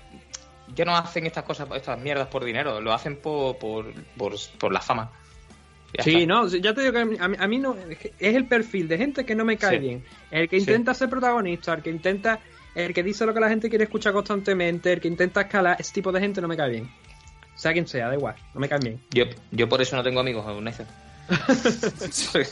[0.74, 3.86] Ya no hacen estas cosas, estas mierdas por dinero, lo hacen por, por,
[4.16, 5.10] por, por la fama.
[5.96, 6.26] Ya Sí, está.
[6.26, 7.76] no, ya te digo que a mí, a mí- no.
[8.18, 9.78] Es el perfil de gente que no me cae Sí.
[9.78, 10.04] bien.
[10.30, 10.62] El que Sí.
[10.62, 12.40] intenta ser protagonista, el que intenta.
[12.74, 15.92] El que dice lo que la gente quiere escuchar constantemente, el que intenta escalar, ese
[15.92, 16.90] tipo de gente no me cae bien.
[17.54, 19.00] Sea quien sea, da igual, no me cae bien.
[19.10, 20.86] Yo, yo por eso no tengo amigos, Nathan.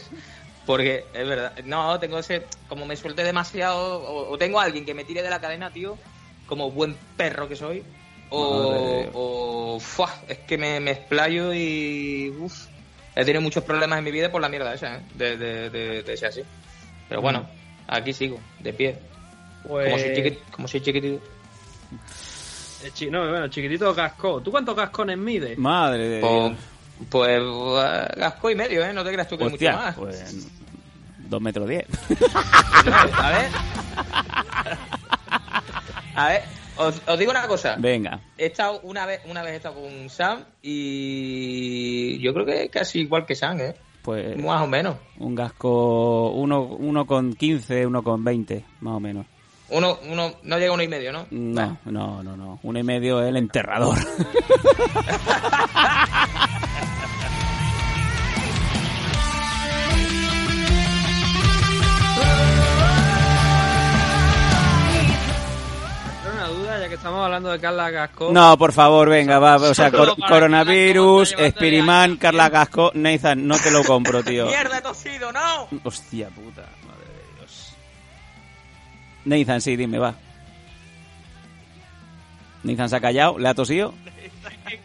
[0.66, 1.52] Porque es verdad.
[1.64, 2.46] No, tengo ese.
[2.68, 4.00] Como me suelte demasiado.
[4.00, 5.98] O, o tengo a alguien que me tire de la cadena, tío.
[6.46, 7.82] Como buen perro que soy.
[8.30, 9.10] O.
[9.12, 10.14] O ¡fua!
[10.28, 12.32] es que me, me explayo y.
[12.38, 12.66] Uf,
[13.16, 15.00] he tenido muchos problemas en mi vida por la mierda esa, ¿eh?
[15.14, 16.42] De, de, de, de ser así.
[17.08, 17.48] Pero bueno,
[17.88, 18.98] aquí sigo, de pie.
[19.66, 19.90] Pues.
[19.90, 21.20] Como soy, chiquit- como soy chiquitito.
[22.84, 24.40] el chi- no, bueno, chiquitito Gasco.
[24.40, 25.56] ¿Tú cuántos gascones mides?
[25.58, 26.52] Madre de Pues,
[27.08, 27.74] pues uh,
[28.18, 28.92] gasco y medio, ¿eh?
[28.92, 29.94] No te creas tú que es mucho Hostia, más.
[29.96, 30.48] pues
[31.28, 31.86] dos metros diez.
[33.18, 33.48] A ver.
[36.14, 36.42] A ver,
[36.76, 37.76] os, os digo una cosa.
[37.78, 38.20] Venga.
[38.36, 43.00] He estado una vez, una vez he estado con Sam y yo creo que casi
[43.00, 43.74] igual que Sam, ¿eh?
[44.02, 44.96] Pues Más o menos.
[45.18, 49.26] un gasco, uno, uno con 15, uno con 20, más o menos.
[49.72, 51.26] Uno, uno, no llega a uno y medio, ¿no?
[51.30, 52.60] No, no, no, no.
[52.62, 53.98] Uno y medio el enterrador.
[66.22, 68.30] Tengo una duda, ya que estamos hablando de Carla Gasco.
[68.32, 69.56] No, por favor, venga, va.
[69.56, 74.46] O sea, cor- coronavirus, Spirimán, Carla Gasco, Nathan, no te lo compro, tío.
[74.52, 75.68] ¡Mierda, he tosido, no!
[75.84, 76.62] Hostia puta.
[79.24, 80.14] Nathan, sí, dime, va.
[82.62, 83.94] Nathan se ha callado, le ha tosido.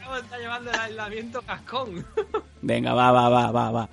[0.03, 2.05] ¿Cómo está llevando el aislamiento Gascón?
[2.61, 3.89] Venga, va, va, va, va, va.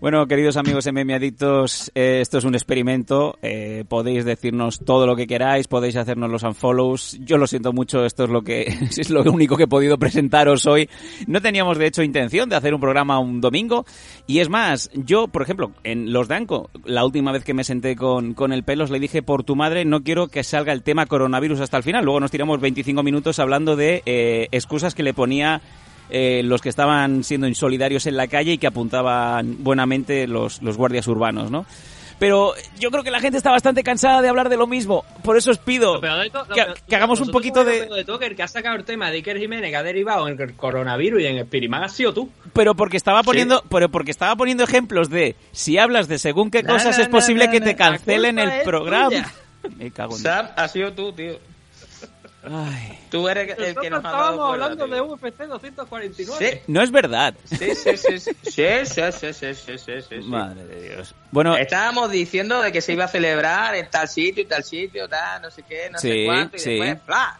[0.00, 3.36] Bueno, queridos amigos MM Adictos, eh, esto es un experimento.
[3.42, 7.18] eh, podéis decirnos todo lo que queráis, podéis hacernos los unfollows.
[7.20, 8.62] Yo lo siento mucho, esto es lo que
[8.96, 10.88] es lo único que he podido presentaros hoy.
[11.26, 13.84] No teníamos de hecho intención de hacer un programa un domingo.
[14.26, 17.94] Y es más, yo, por ejemplo, en Los Danco, la última vez que me senté
[17.94, 21.04] con, con el pelos, le dije por tu madre, no quiero que salga el tema
[21.04, 22.06] coronavirus hasta el final.
[22.06, 25.60] Luego nos tiramos 25 minutos hablando de eh, excusas que le ponía
[26.10, 30.76] eh, los que estaban siendo insolidarios en la calle y que apuntaban buenamente los, los
[30.76, 31.66] guardias urbanos, ¿no?
[32.18, 35.06] Pero yo creo que la gente está bastante cansada de hablar de lo mismo.
[35.24, 37.64] Por eso os pido Lo peor de to- lo que, peor- que hagamos un poquito
[37.64, 37.86] de...
[37.86, 40.38] de todo, que el ha sacado el tema de Iker Jiménez que ha derivado en
[40.38, 42.28] el coronavirus y en Spirimán ha sido tú.
[42.52, 46.62] Pero porque estaba poniendo, pero porque estaba poniendo ejemplos de si hablas de según qué
[46.62, 49.32] cosas na, es posible na, que te cancelen el programa.
[49.78, 51.38] Me cago en Sam, ha sido tú, tío.
[52.42, 52.98] Ay.
[53.10, 56.50] Tú eres el Nosotros que nos ha dado estábamos hablando de UFC 249.
[56.52, 56.60] Sí.
[56.68, 57.34] No es verdad.
[57.44, 58.18] Sí, sí, sí.
[58.18, 60.14] Sí, sí, sí, sí, sí.
[60.24, 61.14] Madre de Dios.
[61.30, 65.42] Bueno, estábamos diciendo de que se iba a celebrar en tal sitio, tal sitio, tal,
[65.42, 66.70] no sé qué, no sí, sé cuánto, y sí.
[66.70, 67.38] después, ¡fla!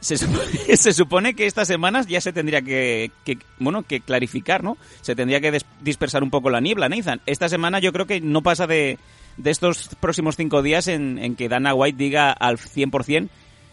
[0.00, 4.62] Se supone, se supone, que estas semanas ya se tendría que, que, bueno que clarificar,
[4.62, 4.78] ¿no?
[5.00, 7.20] Se tendría que dispersar un poco la niebla, Nathan.
[7.26, 8.98] Esta semana yo creo que no pasa de,
[9.36, 13.28] de estos próximos cinco días en, en que Dana White diga al 100%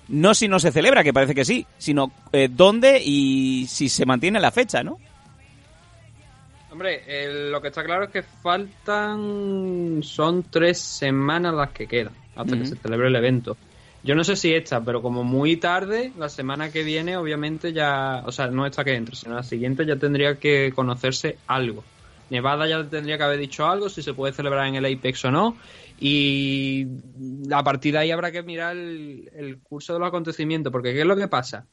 [0.08, 4.06] no si no se celebra, que parece que sí, sino eh, dónde y si se
[4.06, 4.98] mantiene la fecha, ¿no?
[6.72, 10.02] Hombre, eh, lo que está claro es que faltan.
[10.04, 13.56] Son tres semanas las que quedan hasta que se celebre el evento.
[14.04, 18.24] Yo no sé si esta, pero como muy tarde, la semana que viene, obviamente ya.
[18.26, 21.84] O sea, no esta que entra, sino la siguiente ya tendría que conocerse algo.
[22.30, 25.32] Nevada ya tendría que haber dicho algo, si se puede celebrar en el Apex o
[25.32, 25.58] no.
[26.00, 26.88] Y
[27.52, 30.72] a partir de ahí habrá que mirar el, curso de los acontecimientos.
[30.72, 31.68] Porque ¿qué es lo que pasa?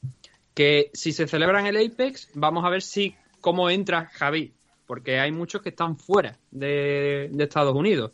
[0.53, 4.53] Que si se celebra en el Apex, vamos a ver si cómo entra Javi.
[4.87, 8.11] Porque hay muchos que están fuera de, Estados Unidos.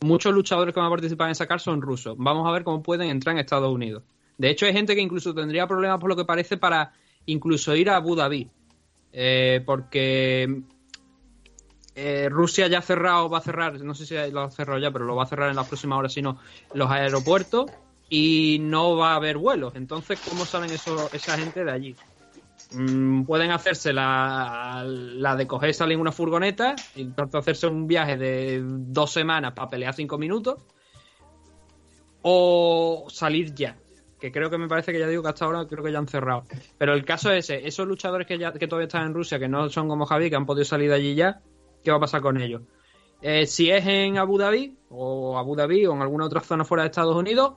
[0.00, 2.16] Muchos luchadores que van a participar en esa car son rusos.
[2.18, 4.02] Vamos a ver cómo pueden entrar en Estados Unidos.
[4.38, 6.92] De hecho, hay gente que incluso tendría problemas por lo que parece para
[7.26, 8.48] incluso ir a Abu Dhabi.
[9.12, 10.62] Eh, porque
[11.94, 14.90] eh, Rusia ya ha cerrado, va a cerrar, no sé si lo ha cerrado ya,
[14.90, 16.38] pero lo va a cerrar en las próximas horas, si no,
[16.72, 17.70] los aeropuertos
[18.08, 19.74] y no va a haber vuelos.
[19.76, 21.96] Entonces, ¿cómo salen eso, esa gente de allí?
[22.72, 27.86] Mm, pueden hacerse la, la de coger, salir en una furgoneta, y entonces hacerse un
[27.86, 30.58] viaje de dos semanas para pelear cinco minutos,
[32.22, 33.76] o salir ya.
[34.20, 36.06] Que creo que me parece que ya digo que hasta ahora creo que ya han
[36.06, 36.44] cerrado.
[36.76, 39.48] Pero el caso es ese, esos luchadores que, ya, que todavía están en Rusia, que
[39.48, 41.40] no son como Javi, que han podido salir de allí ya,
[41.84, 42.62] ¿qué va a pasar con ellos?
[43.22, 46.82] Eh, si es en Abu Dhabi, o Abu Dhabi, o en alguna otra zona fuera
[46.84, 47.54] de Estados Unidos,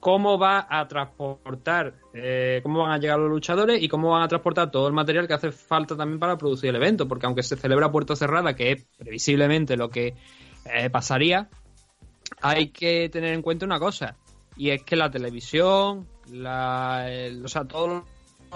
[0.00, 4.28] cómo va a transportar, eh, cómo van a llegar los luchadores y cómo van a
[4.28, 7.56] transportar todo el material que hace falta también para producir el evento, porque aunque se
[7.56, 10.14] celebra puerta cerrada, que es previsiblemente lo que
[10.66, 11.48] eh, pasaría,
[12.40, 14.16] hay que tener en cuenta una cosa,
[14.56, 18.04] y es que la televisión, la, el- o sea, todo lo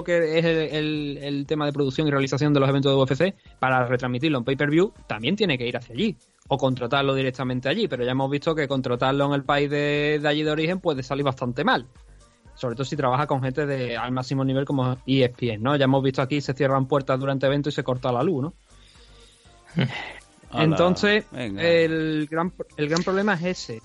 [0.04, 3.34] que es el, el- el tema de producción y realización de los eventos de UFC,
[3.58, 6.16] para retransmitirlo en pay-per-view, también tiene que ir hacia allí.
[6.48, 10.28] O contratarlo directamente allí, pero ya hemos visto que contratarlo en el país de, de
[10.28, 11.86] allí de origen puede salir bastante mal.
[12.54, 15.76] Sobre todo si trabaja con gente de al máximo nivel como ESPN, ¿no?
[15.76, 18.54] Ya hemos visto aquí se cierran puertas durante eventos y se corta la luz, ¿no?
[20.54, 21.24] Entonces,
[21.58, 23.80] el gran, el gran problema es ese.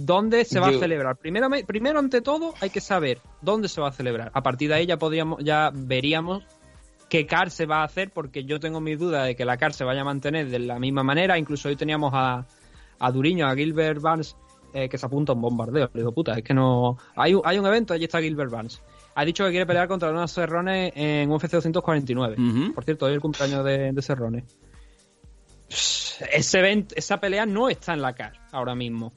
[0.00, 1.16] ¿Dónde se va Yo- a celebrar?
[1.16, 4.30] Primero, me- primero, ante todo, hay que saber dónde se va a celebrar.
[4.32, 6.44] A partir de ahí ya, podríamos, ya veríamos
[7.08, 9.72] qué CAR se va a hacer, porque yo tengo mis dudas de que la CAR
[9.72, 11.36] se vaya a mantener de la misma manera.
[11.36, 12.46] Incluso hoy teníamos a,
[13.00, 14.36] a Duriño, a Gilbert Barnes,
[14.72, 15.90] eh, que se apunta a un bombardeo.
[15.92, 16.96] Le digo, puta, es que no.
[17.16, 18.80] Hay un, hay un evento, allí está Gilbert Barnes.
[19.16, 22.36] Ha dicho que quiere pelear contra Donald Cerrone en UFC 249.
[22.38, 22.72] Ujú.
[22.74, 24.44] Por cierto, hoy es el cumpleaños de, de Cerrone.
[25.68, 29.12] Ese evento, esa pelea no está en la CAR ahora mismo.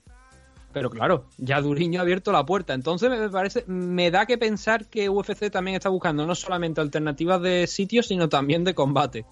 [0.74, 2.74] Pero claro, ya Duriño ha abierto la puerta.
[2.74, 7.42] Entonces me parece, me da que pensar que UFC también está buscando no solamente alternativas
[7.42, 9.26] de sitio, sino también de combate.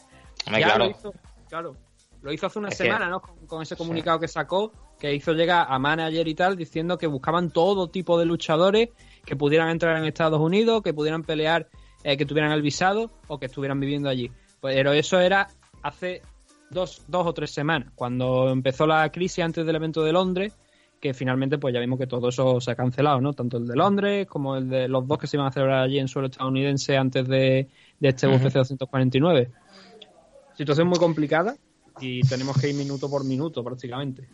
[0.46, 0.86] Hombre, Ya claro.
[0.86, 1.14] Lo hizo,
[1.50, 1.76] claro.
[2.22, 3.22] Lo hizo hace una Es que- semana, ¿no?
[3.22, 7.08] Con, con ese comunicado que sacó, que hizo llegar a manager y tal, diciendo que
[7.08, 8.90] buscaban todo tipo de luchadores
[9.26, 11.70] que pudieran entrar en Estados Unidos, que pudieran pelear,
[12.04, 14.30] eh, que tuvieran el visado o que estuvieran viviendo allí.
[14.62, 15.48] Pero eso era
[15.82, 16.22] hace
[16.70, 20.58] dos, dos o tres semanas, cuando empezó la crisis antes del evento de Londres,
[21.00, 23.34] que finalmente pues ya vimos que todo eso se ha cancelado, ¿no?
[23.34, 26.00] Tanto el de Londres como el de los dos que se iban a celebrar allí
[26.00, 27.68] en suelo estadounidense antes de,
[28.00, 28.36] de este Ujú.
[28.36, 29.52] UFC 249.
[30.56, 31.56] Situación muy complicada
[32.02, 34.28] y tenemos que ir minuto por minuto prácticamente.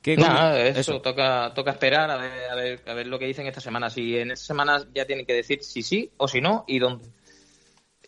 [0.00, 3.46] ¿Qué Nada, eso, Toca, toca esperar a ver, a, ver, a ver lo que dicen
[3.46, 3.88] esta semana.
[3.88, 7.08] Si en esta semana ya tienen que decir si sí o si no y dónde.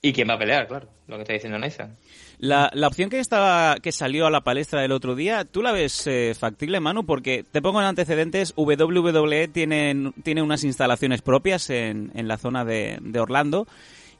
[0.02, 1.96] Y quién va a pelear, claro, lo que está diciendo Nathan.
[2.38, 5.72] La, la opción que estaba que salió a la palestra el otro día, ¿tú la
[5.72, 7.06] ves eh, factible, Manu?
[7.06, 12.64] Porque te pongo en antecedentes, WWE tiene, tiene unas instalaciones propias en, en la zona
[12.64, 13.66] de, de Orlando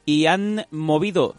[0.07, 1.35] y han movido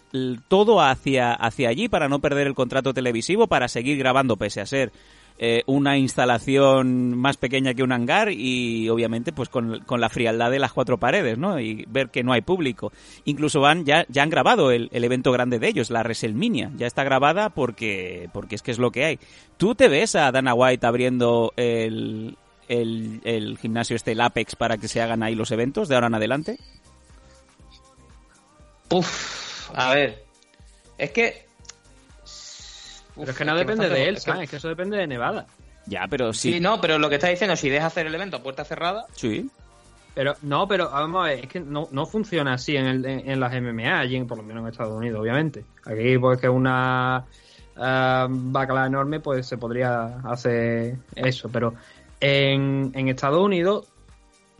[0.48, 4.66] todo hacia, hacia allí para no perder el contrato televisivo, para seguir grabando pese a
[4.66, 4.92] ser
[5.38, 10.50] eh, una instalación más pequeña que un hangar y obviamente pues con, con la frialdad
[10.50, 11.60] de las cuatro paredes, ¿no?
[11.60, 12.92] Y ver que no hay público.
[13.24, 16.72] Incluso van, ya, ya han grabado el, el evento grande de ellos, la WrestleMania.
[16.76, 19.18] Ya está grabada porque, porque es que es lo que hay.
[19.56, 22.36] ¿Tú te ves a Dana White abriendo el,
[22.68, 26.08] el, el gimnasio este, el Apex, para que se hagan ahí los eventos de ahora
[26.08, 26.58] en adelante?
[28.90, 30.24] Uf, a ver.
[30.96, 31.47] Es que.
[33.18, 34.44] Pero es que no depende de él, es que- ¿sabes?
[34.44, 35.46] Es que eso depende de Nevada.
[35.86, 36.52] Ya, pero Sí.
[36.54, 36.60] sí.
[36.60, 39.50] no, pero lo que está diciendo, si deja hacer el evento a puerta cerrada, Sí.
[40.14, 43.30] Pero no, pero vamos a ver, es que no, no funciona así en, el, en,
[43.30, 45.64] en las MMA, allí en- por lo menos en Estados Unidos, obviamente.
[45.84, 47.24] Aquí, pues que una
[47.76, 51.74] ah, bacala enorme, pues se podría hacer eso, pero
[52.18, 53.86] en, en Estados Unidos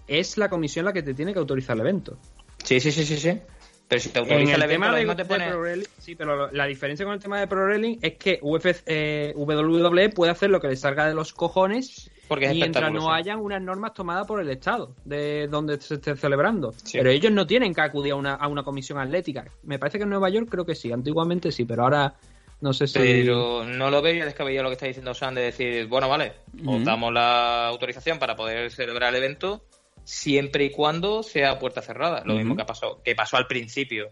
[0.07, 2.17] es la comisión la que te tiene que autorizar el evento.
[2.63, 3.41] sí, sí, sí, sí, sí.
[3.89, 5.49] Pero si te En autoriza el, el evento, tema de, mismo te de pone...
[5.49, 8.83] Pro Wrestling- sí, pero la diferencia con el tema de Pro Wrestling es que UFC,
[8.87, 13.11] eh, WWE puede hacer lo que le salga de los cojones Porque es mientras no
[13.13, 16.73] hayan unas normas tomadas por el Estado de donde se esté celebrando.
[16.85, 16.99] Sí.
[16.99, 19.47] Pero ellos no tienen que acudir a una, a una comisión atlética.
[19.63, 22.15] Me parece que en Nueva York creo que sí, antiguamente sí, pero ahora
[22.61, 22.99] no sé si...
[22.99, 26.33] Pero no lo veo descabellado lo que está diciendo Sam de decir, bueno, vale,
[26.67, 26.85] os Ujú.
[26.85, 29.63] damos la autorización para poder celebrar el evento
[30.09, 32.23] siempre y cuando sea puerta cerrada.
[32.25, 34.09] Lo mismo que pasó, que pasó al principio,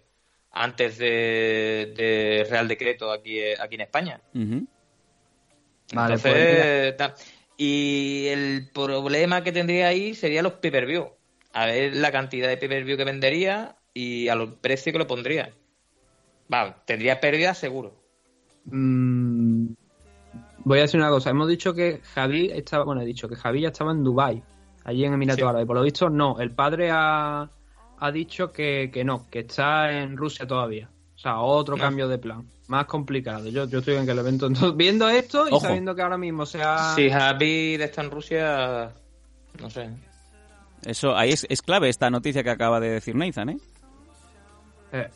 [0.51, 4.21] antes de, de Real Decreto aquí, aquí en España.
[4.35, 4.67] Vale,
[6.15, 7.15] Entonces, pues tal.
[7.57, 11.09] y el problema que tendría ahí sería los pay-per-view.
[11.55, 15.55] A ver la cantidad de pay-per-view que vendería y al precio que lo pondría.
[16.53, 17.99] Va, tendría pérdidas seguro.
[18.67, 19.69] Mm,
[20.59, 21.31] voy a decir una cosa.
[21.31, 22.85] Hemos dicho que Javi estaba...
[22.85, 24.43] Bueno, he dicho que Javi ya estaba en Dubai
[24.87, 25.47] allí en Emiratos Sí.
[25.47, 25.67] Árabes.
[25.67, 26.39] Por lo visto, no.
[26.41, 27.51] El padre ha,
[27.99, 30.89] ha dicho que, que no, que está en Rusia todavía.
[31.15, 31.83] O sea, otro No.
[31.83, 32.45] cambio de plan.
[32.69, 33.49] Más complicado.
[33.49, 34.47] Yo, yo estoy en que el evento...
[34.47, 35.61] Entonces, viendo esto y Ojo.
[35.67, 36.95] sabiendo que ahora mismo sea...
[36.95, 38.93] Si Javi está en Rusia,
[39.61, 39.91] no sé.
[40.85, 43.59] Eso, ahí es, es clave esta noticia que acaba de decir Nathan, ¿eh?
[44.93, 45.09] Eh.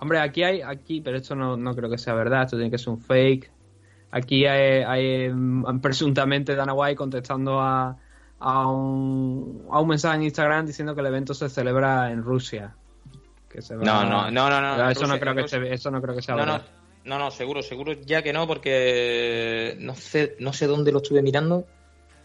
[0.00, 2.78] Hombre, aquí hay, aquí, pero esto no, no creo que sea verdad, esto tiene que
[2.78, 3.50] ser un fake.
[4.10, 7.96] Aquí hay, hay, mm, presuntamente Dana White contestando a,
[8.40, 12.74] a, un, a un mensaje en Instagram diciendo que el evento se celebra en Rusia.
[13.48, 15.60] Que se va- No, no, no, no, no, eso, no creo que Rusia.
[15.60, 16.66] se- eso no creo que sea No, no, verdad.
[17.04, 21.22] no, no, seguro, seguro ya que no, porque no sé, no sé dónde lo estuve
[21.22, 21.66] mirando,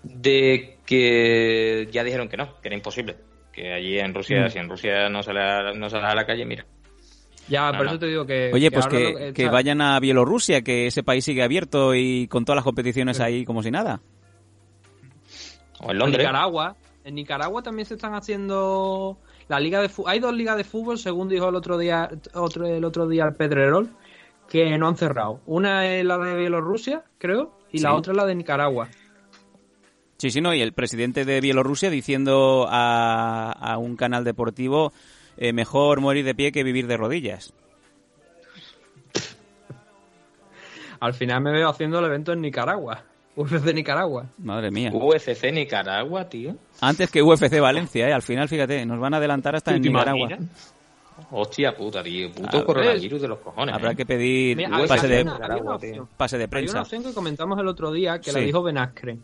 [0.03, 3.15] de que ya dijeron que no, que era imposible.
[3.51, 4.49] Que allí en Rusia, Mm.
[4.49, 6.65] si en Rusia no sale a, no sale a la calle, mira.
[7.47, 7.91] Ya, No, por no.
[7.91, 8.51] eso te digo que.
[8.53, 12.27] Oye, que pues que, lo que vayan a Bielorrusia, que ese país sigue abierto y
[12.27, 13.23] con todas las competiciones Sí.
[13.23, 14.01] ahí como si nada.
[15.83, 16.11] O en.
[16.11, 16.75] Nicaragua.
[17.03, 19.17] En Nicaragua también se están haciendo
[19.49, 22.85] la liga de hay dos ligas de fútbol según dijo el otro día otro el
[22.85, 23.89] otro día el Pedrerol
[24.49, 25.41] que no han cerrado.
[25.45, 28.87] Una es la de Bielorrusia, creo, y la otra es la de Nicaragua.
[30.17, 34.93] Sí, sí, no, y el presidente de Bielorrusia diciendo a, a un canal deportivo
[35.37, 37.53] eh, mejor morir de pie que vivir de rodillas.
[40.99, 43.03] Al final me veo haciendo el evento en Nicaragua.
[43.35, 44.27] UFC Nicaragua.
[44.37, 44.91] Madre mía.
[44.93, 46.55] UFC Nicaragua, tío.
[46.81, 48.13] Antes que UFC Valencia, ¿eh?
[48.13, 50.19] Al final, fíjate, nos van a adelantar hasta en ¿Te Nicaragua.
[50.27, 50.73] imaginas?
[51.31, 52.31] Hostia puta, tío.
[52.31, 52.65] Puto ver.
[52.65, 53.73] coronavirus de los cojones.
[53.75, 53.95] Habrá ¿eh?
[53.95, 55.79] que pedir Mira, pase de, una- Nicaragua,
[56.17, 56.81] pase de Hay una prensa.
[56.81, 59.23] opción que comentamos el otro día que la dijo Ben Askren,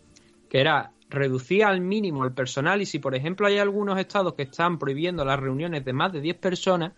[0.50, 4.44] que era reducir al mínimo el personal y si por ejemplo hay algunos estados que
[4.44, 6.94] están prohibiendo las reuniones de más de 10 personas,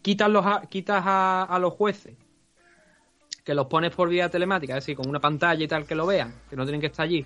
[0.00, 2.14] quitas, los a, quitas a, a los jueces,
[3.44, 6.06] que los pones por vía telemática, es decir, con una pantalla y tal que lo
[6.06, 7.24] vean, que no tienen que estar allí.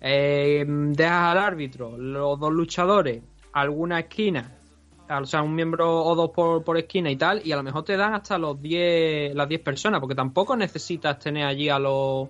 [0.00, 4.58] Eh, dejas al árbitro, los dos luchadores, alguna esquina,
[5.08, 7.84] o sea, un miembro o dos por, por esquina y tal, y a lo mejor
[7.84, 12.28] te dan hasta los 10, las 10 personas, porque tampoco necesitas tener allí a los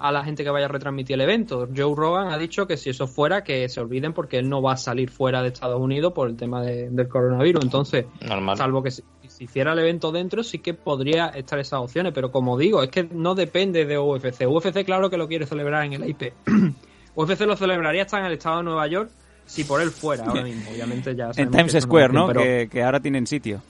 [0.00, 1.68] a la gente que vaya a retransmitir el evento.
[1.76, 4.72] Joe Rogan ha dicho que si eso fuera, que se olviden porque él no va
[4.72, 7.64] a salir fuera de Estados Unidos por el tema de- del coronavirus.
[7.64, 8.56] Entonces, Normal.
[8.56, 12.12] salvo que si, si hiciera el evento dentro, sí que podría estar esas opciones.
[12.14, 14.46] Pero como digo, es que no depende de UFC.
[14.46, 16.32] UFC, claro que lo quiere celebrar en el IP.
[17.14, 19.10] UFC lo celebraría hasta en el estado de Nueva York
[19.46, 20.70] si por él fuera ahora mismo.
[20.70, 22.26] Obviamente ya En Times Square, ¿no?
[22.28, 23.60] pero- Que, que ahora tienen sitio.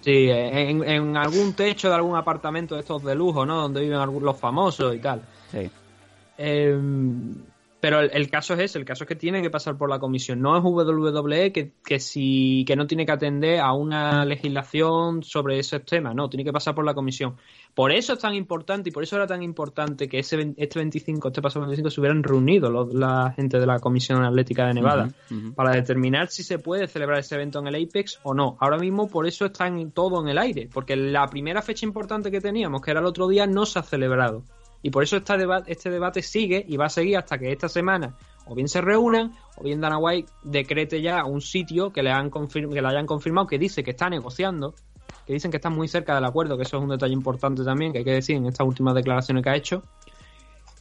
[0.00, 3.62] Sí, en, en algún techo de algún apartamento de estos de lujo, ¿no?
[3.62, 5.22] Donde viven los famosos y tal.
[5.50, 5.70] Sí.
[6.38, 6.78] Eh,
[7.80, 9.98] pero el, el caso es ese, el caso es que tiene que pasar por la
[9.98, 10.40] comisión.
[10.40, 15.58] No es WWE que, que, si, que no tiene que atender a una legislación sobre
[15.58, 17.36] esos temas, no, tiene que pasar por la comisión.
[17.74, 21.28] Por eso es tan importante y por eso era tan importante que ese, este 25,
[21.28, 25.04] este pasado 25, se hubieran reunido los- la gente de la Comisión Atlética de Nevada
[25.54, 28.56] para determinar si se puede celebrar ese evento en el Apex o no.
[28.60, 32.30] Ahora mismo por eso está en- todo en el aire, porque la primera fecha importante
[32.32, 34.42] que teníamos, que era el otro día, no se ha celebrado.
[34.88, 38.14] Y por eso este debate sigue y va a seguir hasta que esta semana
[38.46, 42.30] o bien se reúnan o bien Dana White decrete ya un sitio que le, han
[42.30, 44.74] que le hayan confirmado que dice que está negociando,
[45.26, 47.92] que dicen que está muy cerca del acuerdo, que eso es un detalle importante también
[47.92, 49.82] que hay que decir en estas últimas declaraciones que ha hecho.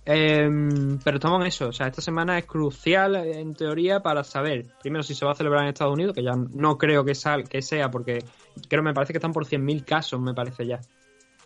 [0.05, 5.03] Em, pero en eso, o sea, esta semana es crucial en teoría para saber, primero,
[5.03, 7.61] si se va a celebrar en Estados Unidos, que ya no creo que, sal, que
[7.61, 8.23] sea, porque
[8.69, 10.79] creo me parece que están por 100.000 casos, me parece ya.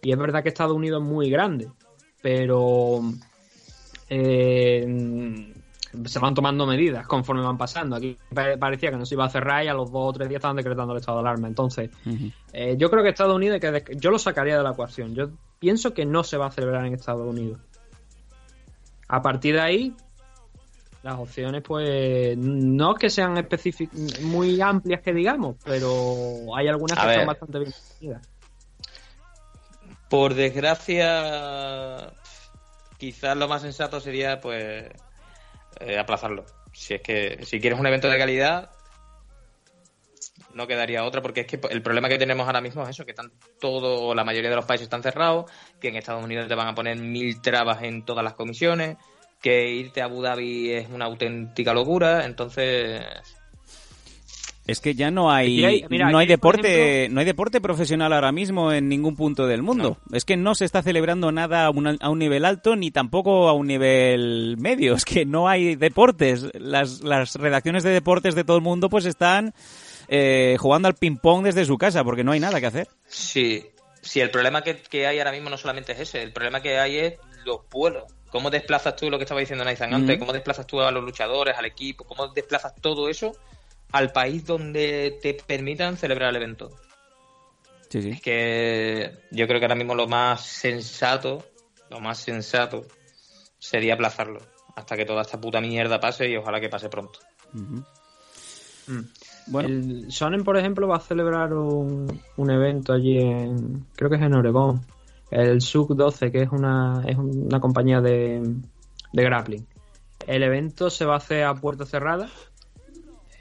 [0.04, 1.70] Y es verdad que Estados Unidos es muy grande,
[2.22, 3.02] pero
[4.10, 5.54] eh,
[6.06, 7.96] se van tomando medidas conforme van pasando.
[7.96, 10.30] Aquí pa- parecía que no se iba a cerrar y a los dos o tres
[10.30, 11.48] días estaban decretando el estado de alarma.
[11.48, 11.90] Entonces,
[12.54, 15.14] eh, yo creo que Estados Unidos, que yo lo sacaría de la ecuación.
[15.16, 17.60] Yo pienso que no se va a celebrar en Estados Unidos.
[19.08, 19.96] A partir de ahí,
[21.04, 26.98] las opciones, pues, no es que sean específicas, muy amplias que digamos, pero hay algunas
[26.98, 27.16] A que ver.
[27.18, 28.22] están bastante bien definidas.
[30.12, 32.12] Por desgracia,
[32.98, 34.90] quizás lo más sensato sería, pues,
[35.80, 36.46] eh, aplazarlo.
[36.74, 38.72] Si es que, si quieres un evento de calidad,
[40.54, 43.12] no quedaría otra, porque es que el problema que tenemos ahora mismo es eso, que
[43.12, 43.32] están
[43.62, 45.50] todo, la mayoría de los países están cerrados,
[45.80, 48.98] que en Estados Unidos te van a poner mil trabas en todas las comisiones,
[49.42, 53.02] que irte a Abu Dhabi es una auténtica locura, entonces
[54.72, 58.14] Es que ya no hay, Aquí hay- mira, no hay deporte, no hay deporte profesional
[58.14, 59.98] ahora mismo en ningún punto del mundo.
[60.12, 63.48] Es que no se está celebrando nada a un, a un nivel alto ni tampoco
[63.50, 64.96] a un nivel medio.
[64.96, 66.48] Es que no hay deportes.
[66.54, 69.54] Las, las redacciones de deportes de todo el mundo pues están
[70.08, 72.88] eh, jugando al ping pong desde su casa porque no hay nada que hacer.
[73.08, 73.66] Sí,
[74.02, 76.78] sí, el problema que, que hay ahora mismo no solamente es ese, el problema que
[76.80, 77.14] hay es
[77.46, 78.04] los vuelos.
[78.30, 80.18] ¿Cómo desplazas tú lo que estaba diciendo Nathan antes?
[80.18, 82.06] ¿Cómo desplazas tú a los luchadores, al equipo?
[82.06, 83.34] ¿Cómo desplazas todo eso
[83.92, 86.70] al país donde te permitan celebrar el evento?
[87.90, 88.10] Sí, sí.
[88.12, 91.44] Es que yo creo que ahora mismo lo más sensato,
[91.90, 92.86] lo más sensato
[93.60, 94.40] sería aplazarlo
[94.76, 97.20] hasta que toda esta puta mierda pase y ojalá que pase pronto.
[97.54, 97.80] Mm.
[99.48, 103.86] Bueno, El Sonnen, por ejemplo, va a celebrar un, un evento allí en.
[103.96, 104.82] Creo que es en Oregón.
[105.30, 108.42] El SUC 12, que es una, es una compañía de,
[109.14, 109.66] de grappling.
[110.28, 112.30] El evento se va a hacer a puerta cerrada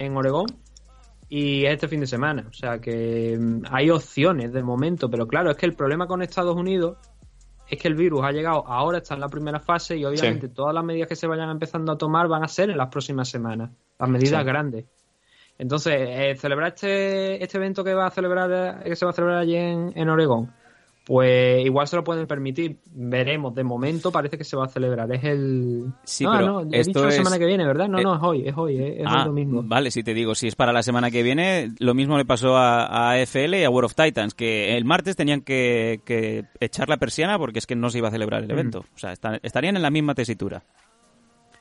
[0.00, 0.46] en Oregón
[1.28, 2.46] y es este fin de semana.
[2.48, 6.22] O sea que mm, hay opciones de momento, pero claro, es que el problema con
[6.22, 6.96] Estados Unidos
[7.68, 10.74] es que el virus ha llegado ahora, está en la primera fase y obviamente todas
[10.74, 13.70] las medidas que se vayan empezando a tomar van a ser en las próximas semanas,
[13.98, 14.46] las medidas Sí.
[14.46, 14.86] grandes.
[15.56, 19.38] Entonces, eh, celebrar este, este evento que va a celebrar que se va a celebrar
[19.38, 20.50] allí en, en Oregón,
[21.10, 22.78] pues igual se lo pueden permitir.
[22.86, 23.52] Veremos.
[23.52, 25.12] De momento parece que se va a celebrar.
[25.12, 25.86] Es el.
[26.04, 27.88] Sí, no, pero no, he esto dicho la es- semana que viene, ¿verdad?
[27.88, 29.60] No, eh, no, es hoy, es hoy, es, es Ah, el domingo.
[29.64, 32.56] vale, si te digo, si es para la semana que viene, lo mismo le pasó
[32.56, 36.96] a, AFL y a World of Titans, que el martes tenían que, que echar la
[36.96, 38.84] persiana porque es que no se iba a celebrar el evento.
[38.94, 40.62] O sea, estarían en la misma tesitura.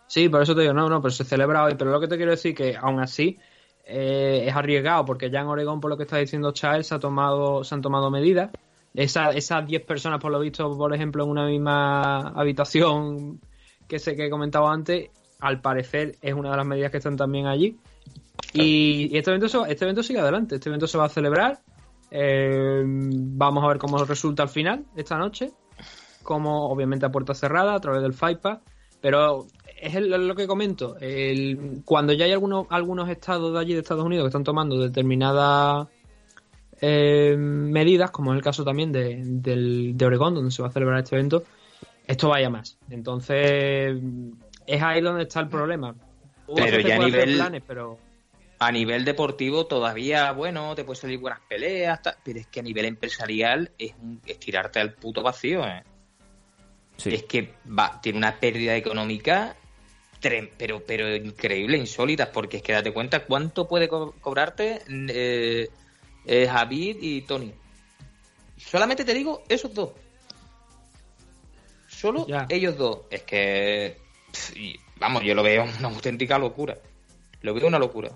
[0.06, 1.74] Sí, por eso te digo, no, no, pero se celebra hoy.
[1.76, 3.40] Pero lo que te quiero decir que aún así
[3.84, 7.00] eh, es arriesgado, porque ya en Oregón, por lo que está diciendo Charles, se, ha
[7.00, 8.52] tomado, se han tomado medidas.
[8.94, 13.40] Esa- esas 10 personas, por lo visto, por ejemplo, en una misma habitación
[13.88, 15.10] que sé que he comentado antes,
[15.40, 17.78] al parecer es una de las medidas que están también allí.
[18.54, 21.60] Y, y este, evento se este evento sigue adelante, este evento se va a celebrar.
[22.12, 25.52] Eh, vamos a ver cómo resulta al final esta noche.
[26.24, 28.60] Como obviamente a puerta cerrada a través del Pass.
[29.02, 29.46] Pero
[29.82, 30.98] es el- lo que comento.
[31.00, 34.78] el- cuando ya hay algunos, algunos estados de allí de Estados Unidos que están tomando
[34.80, 35.88] determinadas
[36.82, 41.16] eh, medidas, como es el caso también de, Oregón, donde se va a celebrar este
[41.16, 41.44] evento,
[42.08, 42.78] esto vaya más.
[42.90, 43.98] Entonces,
[44.66, 45.96] es ahí donde está el problema.
[46.56, 47.98] Pero ya a puede nivel- planes, pero
[48.60, 52.86] A nivel deportivo todavía, bueno, te pueden salir buenas peleas, pero es que a nivel
[52.86, 55.84] empresarial es, un, es tirarte al puto vacío, ¿eh?
[56.98, 57.14] Sí.
[57.14, 59.56] Es que va, tiene una pérdida económica
[60.58, 65.70] pero, pero increíble, insólita, porque es que date cuenta cuánto puede co- cobrarte eh,
[66.32, 67.52] eh, Javid y Tony.
[68.56, 69.90] Solamente te digo esos dos.
[71.88, 72.46] Solo Ya.
[72.50, 73.00] ellos dos.
[73.10, 73.98] Es que,
[74.56, 76.78] y, vamos, yo lo veo una auténtica locura.
[77.42, 78.10] Lo veo una locura,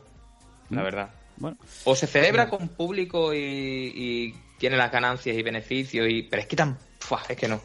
[0.69, 0.83] la Mm.
[0.83, 1.09] verdad.
[1.37, 6.41] Bueno, O se celebra con público y, y tiene las ganancias y beneficios, y pero
[6.43, 6.77] es que tan...
[7.29, 7.59] es que no.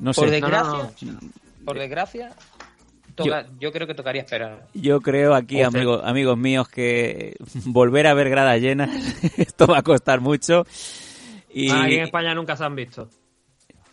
[0.00, 0.32] no Por sé.
[0.32, 1.20] desgracia, No,
[1.64, 2.34] por desgracia,
[3.14, 4.66] toca- yo, creo que tocaría esperar.
[4.74, 7.36] Yo creo aquí, O amigos, amigos míos, que
[7.66, 8.90] volver a ver gradas llenas,
[9.38, 10.64] esto va a costar mucho.
[11.52, 13.08] Y, Ah, aquí en España nunca se han visto.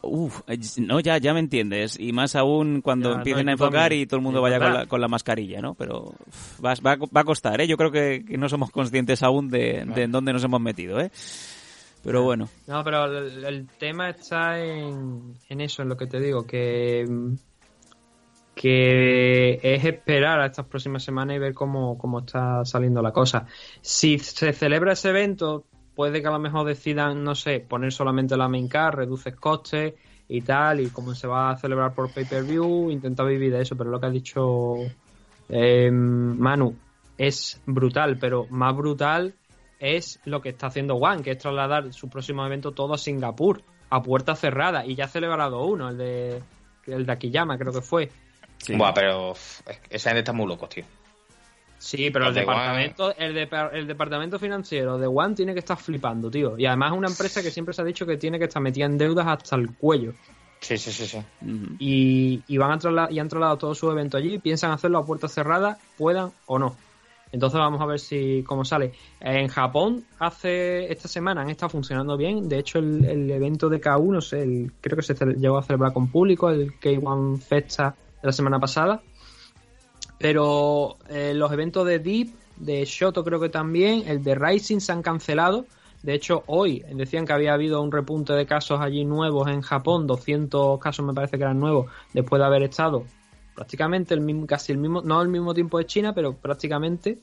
[0.04, 0.42] Uf,
[0.78, 2.00] no, ya, ya me entiendes.
[2.00, 4.02] Y más aún cuando Ya, empiecen a enfocar también.
[4.04, 5.74] y todo el mundo vaya con la, con la mascarilla, ¿no?
[5.74, 7.68] Pero uf, va, va, va a costar, ¿eh?
[7.68, 11.02] Yo creo que, que no somos conscientes aún de, de en dónde nos hemos metido,
[11.02, 11.12] ¿eh?
[12.04, 16.20] Pero bueno, No, pero el, el tema está en, en eso, en lo que te
[16.22, 17.06] digo, que,
[18.58, 23.46] que es esperar a estas próximas semanas y ver cómo, cómo está saliendo la cosa.
[23.82, 28.36] Si se celebra ese evento, puede que a lo mejor decidan, no sé, poner solamente
[28.36, 29.94] la main card, reduces costes
[30.28, 33.92] y tal, y como se va a celebrar por pay-per-view, intenta vivir de eso, pero
[33.92, 34.76] lo que ha dicho
[35.50, 36.76] eh, Manu
[37.18, 39.36] es brutal, pero más brutal
[39.80, 43.62] es lo que está haciendo One, que es trasladar su próximo evento todo a Singapur,
[43.92, 46.42] a puerta cerrada, y ya ha celebrado uno, el de
[46.88, 48.10] el de Akiyama creo que fue.
[48.58, 48.76] Sí.
[48.76, 49.34] Buah, pero
[49.90, 50.84] esa gente está muy locos, tío.
[51.80, 55.60] Sí, pero el de One- departamento, el, depar- el departamento financiero de One tiene que
[55.60, 56.58] estar flipando, tío.
[56.58, 58.86] Y además es una empresa que siempre se ha dicho que tiene que estar metida
[58.86, 60.14] en deudas hasta el cuello.
[60.60, 61.20] Sí, sí, sí, sí.
[61.78, 65.06] Y, y van a trasla- y han trasladado todo su evento allí, piensan hacerlo a
[65.06, 66.76] puertas cerradas, puedan o no.
[67.32, 68.94] Entonces vamos a ver si cómo sale.
[69.20, 72.50] En Japón hace esta semana han estado funcionando bien.
[72.50, 75.64] De hecho, el, el evento de K1, no sé, el- creo que se llegó a
[75.64, 79.02] celebrar con público, el K1 Festa de la semana pasada.
[80.20, 84.92] Pero eh, los eventos de Deep, de Shoto creo que también, el de Rising se
[84.92, 85.66] han cancelado.
[86.04, 90.08] De hecho, hoy decían que había habido un repunte de casos allí nuevos en Japón,
[90.08, 93.04] 200 casos me parece que eran nuevos, después de haber estado
[93.56, 97.18] prácticamente el mismo, casi el mismo, no al mismo tiempo de China, pero prácticamente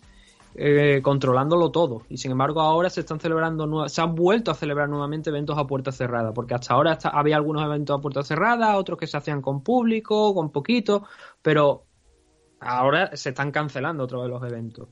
[0.57, 2.03] eh, controlándolo todo.
[2.09, 5.67] Y sin embargo, ahora se están celebrando, se han vuelto a celebrar nuevamente eventos a
[5.67, 9.43] puerta cerrada, porque hasta ahora había algunos eventos a puerta cerrada, otros que se hacían
[9.43, 11.05] con público, con poquito,
[11.43, 11.85] pero
[12.61, 14.89] ahora se están cancelando otros de los eventos.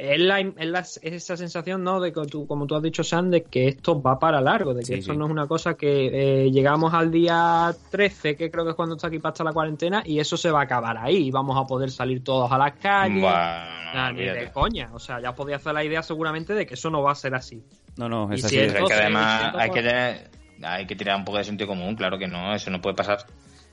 [0.00, 2.00] Es, la, es, la- es esa sensación, ¿no?
[2.00, 4.80] De que tú, como tú has dicho, Sam, de que esto va para largo, de
[4.80, 5.18] que Sí, esto sí.
[5.18, 8.94] no es una cosa que eh, llegamos al día 13, que creo que es cuando
[8.94, 11.26] está aquí para la cuarentena, y eso se va a acabar ahí.
[11.26, 13.22] y Vamos a poder salir todos a las calles.
[13.22, 14.90] Nah, ni de coña.
[14.92, 17.34] O sea, ya podía hacer la idea seguramente de que eso no va a ser
[17.34, 17.60] así.
[17.96, 18.54] No, no, es Y así.
[18.56, 20.28] si es que además hay que,
[20.62, 23.18] hay que tirar un poco de sentido común, claro que no, eso no puede pasar.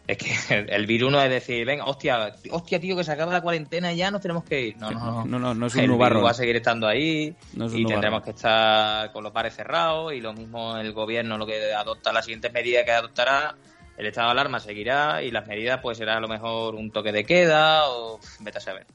[0.07, 0.29] Es que
[0.69, 3.97] el virus no es decir, venga, hostia, hostia, tío, que se acaba la cuarentena y
[3.97, 4.77] ya nos tenemos que ir.
[4.77, 5.25] No, no, no.
[5.25, 6.17] No, no, no es un el nubarrón.
[6.19, 9.33] virus va a seguir estando ahí No es un y tendremos que estar con los
[9.33, 13.55] bares cerrados y lo mismo el gobierno lo que adopta las siguientes medidas que adoptará
[13.97, 17.11] el estado de alarma seguirá y las medidas pues será a lo mejor un toque
[17.11, 18.85] de queda o vete a saber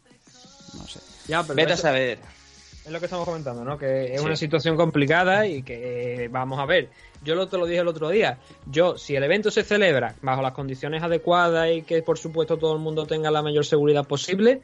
[0.74, 1.00] No sé.
[1.26, 2.18] Ya, pero vete a saber
[2.90, 3.78] Es lo que estamos comentando, ¿no?
[3.78, 4.26] Que es Sí.
[4.26, 6.88] una situación complicada y que eh, vamos a ver.
[7.22, 8.38] Yo lo te lo dije el otro día.
[8.66, 12.74] Yo, si el evento se celebra bajo las condiciones adecuadas y que por supuesto todo
[12.74, 14.62] el mundo tenga la mayor seguridad posible,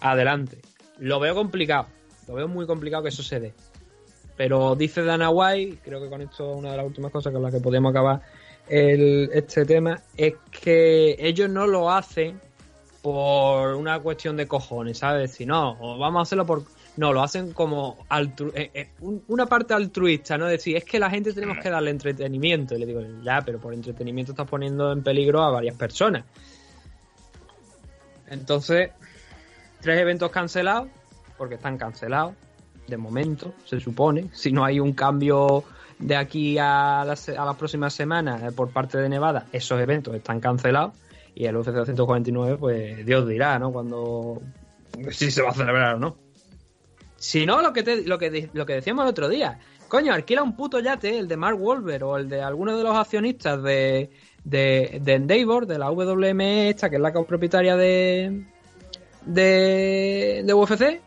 [0.00, 0.58] adelante.
[0.98, 1.86] Lo veo complicado.
[2.26, 3.54] Lo veo muy complicado que eso se dé.
[4.36, 7.40] Pero dice Dana White, creo que con esto es una de las últimas cosas con
[7.40, 8.20] las que podemos acabar
[8.68, 12.40] el- este tema, es que ellos no lo hacen
[13.00, 15.30] por una cuestión de cojones, ¿sabes?
[15.30, 16.64] Si no, o vamos a hacerlo por...
[16.96, 18.04] No, lo hacen como
[18.54, 20.46] eh, eh, un- una parte altruista, ¿no?
[20.46, 22.74] Decir, es que la gente tenemos que darle entretenimiento.
[22.74, 26.24] Y le digo, ya, pero por entretenimiento estás poniendo en peligro a varias personas.
[28.28, 28.90] Entonces,
[29.80, 30.88] tres eventos cancelados,
[31.36, 32.34] porque están cancelados,
[32.86, 34.28] de momento, se supone.
[34.32, 35.64] Si no hay un cambio
[35.98, 40.14] de aquí a las, a las próximas semanas eh, por parte de Nevada, esos eventos
[40.14, 40.94] están cancelados.
[41.34, 43.72] Y el UFC 249, pues Dios dirá, ¿no?
[43.72, 44.42] Cuando.
[45.12, 46.16] Si se va a celebrar o no.
[47.20, 49.58] Si no, lo que, te- lo, que, lo que decíamos el otro día.
[49.88, 52.96] Coño, alquila un puto yate, el de Mark Wolver o el de alguno de los
[52.96, 54.10] accionistas de,
[54.42, 58.44] de, de Endeavor, de la WME esta, que es la propietaria de,
[59.26, 61.00] de, de UFC,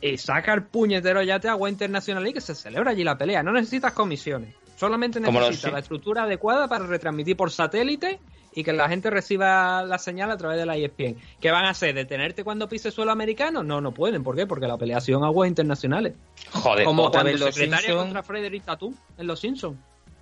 [0.00, 3.42] y saca el puñetero yate a agua internacional y que se celebra allí la pelea.
[3.42, 4.54] No necesitas comisiones.
[4.76, 8.20] Solamente los- necesitas la estructura adecuada para retransmitir por satélite
[8.56, 11.16] y que la gente reciba la señal a través de la ESPN.
[11.40, 11.94] ¿Qué van a hacer?
[11.94, 13.62] ¿Detenerte cuando pise suelo americano?
[13.62, 14.24] No, no pueden.
[14.24, 14.46] ¿Por qué?
[14.46, 16.14] Porque la pelea ha sido en aguas internacionales.
[16.52, 19.76] joder Como otra cuando vez los secretaria Simpsons contra Frederick Tatum en Los Simpsons.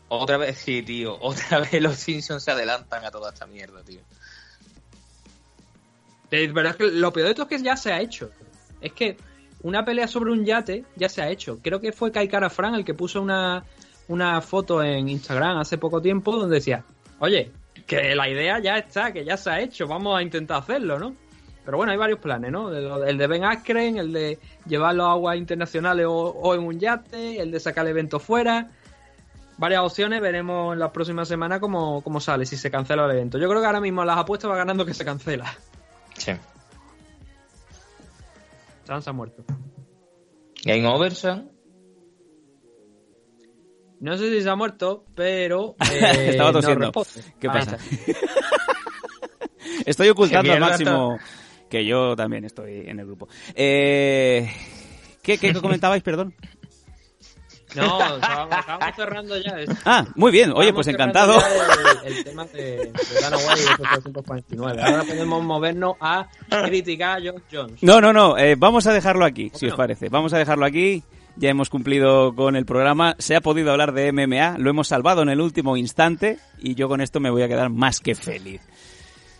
[0.09, 4.01] otra vez sí tío otra vez los Simpsons se adelantan a toda esta mierda tío
[6.32, 8.30] De verdad es que lo peor de todo es que ya se ha hecho.
[8.80, 9.16] Es que
[9.62, 11.61] una pelea sobre un yate ya se ha hecho.
[11.62, 13.64] Creo que fue Kai Kara Fran el que puso una,
[14.09, 16.85] una foto en Instagram hace poco tiempo donde decía,
[17.20, 17.53] oye,
[17.87, 21.14] que la idea ya está, que ya se ha hecho, vamos a intentar hacerlo, ¿no?
[21.64, 22.70] Pero bueno, hay varios planes, ¿no?
[22.72, 27.41] El de Ben Askren, el de llevarlo a aguas internacionales o, o en un yate,
[27.41, 28.70] el de sacar el evento fuera.
[29.57, 33.39] Varias opciones, veremos en las próximas semanas cómo, cómo sale, si se cancela el evento.
[33.39, 35.55] Yo creo que ahora mismo las apuestas va ganando que se cancela.
[36.18, 36.32] sí
[38.85, 39.43] Sans ha muerto.
[40.64, 41.53] Game Over Sam
[44.05, 45.76] No sé si se ha muerto, pero.
[45.90, 46.92] eh, Estaba no tosiendo.
[46.92, 47.32] responde.
[47.40, 47.78] ¿Qué pasa?
[49.86, 51.18] Estoy ocultando al máximo
[51.70, 53.28] que yo también estoy en el grupo.
[53.55, 54.46] Eh,
[55.22, 56.34] ¿qué, ¿Qué comentabais, perdón?
[57.74, 59.59] No, estábamos, estábamos cerrando ya.
[59.59, 60.52] es- Ah, muy bien.
[60.55, 61.42] Oye, pues encantado.
[62.05, 62.92] El, el tema de, de
[63.22, 64.82] Dana White y esos 349.
[64.82, 66.28] Ahora podemos movernos a
[66.66, 67.82] criticar a John Jones.
[67.82, 68.36] No, no, no.
[68.38, 69.76] eh, vamos a dejarlo aquí, si os no?
[69.78, 70.09] parece.
[70.11, 71.02] Vamos a dejarlo aquí.
[71.37, 73.16] Ya hemos cumplido con el programa.
[73.18, 74.59] Se ha podido hablar de MMA.
[74.59, 76.39] Lo hemos salvado en el último instante.
[76.61, 78.61] Y yo con esto me voy a quedar más que feliz.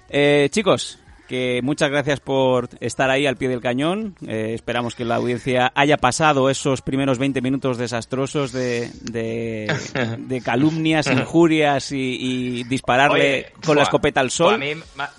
[0.09, 4.17] Eh, chicos, que muchas gracias por estar ahí al pie del cañón.
[4.27, 9.73] Eh, esperamos que la audiencia haya pasado esos primeros 20 minutos desastrosos de, de,
[10.19, 14.55] de calumnias, injurias y, y dispararle Oye, con la escopeta al sol.
[14.55, 15.11] a mí ma-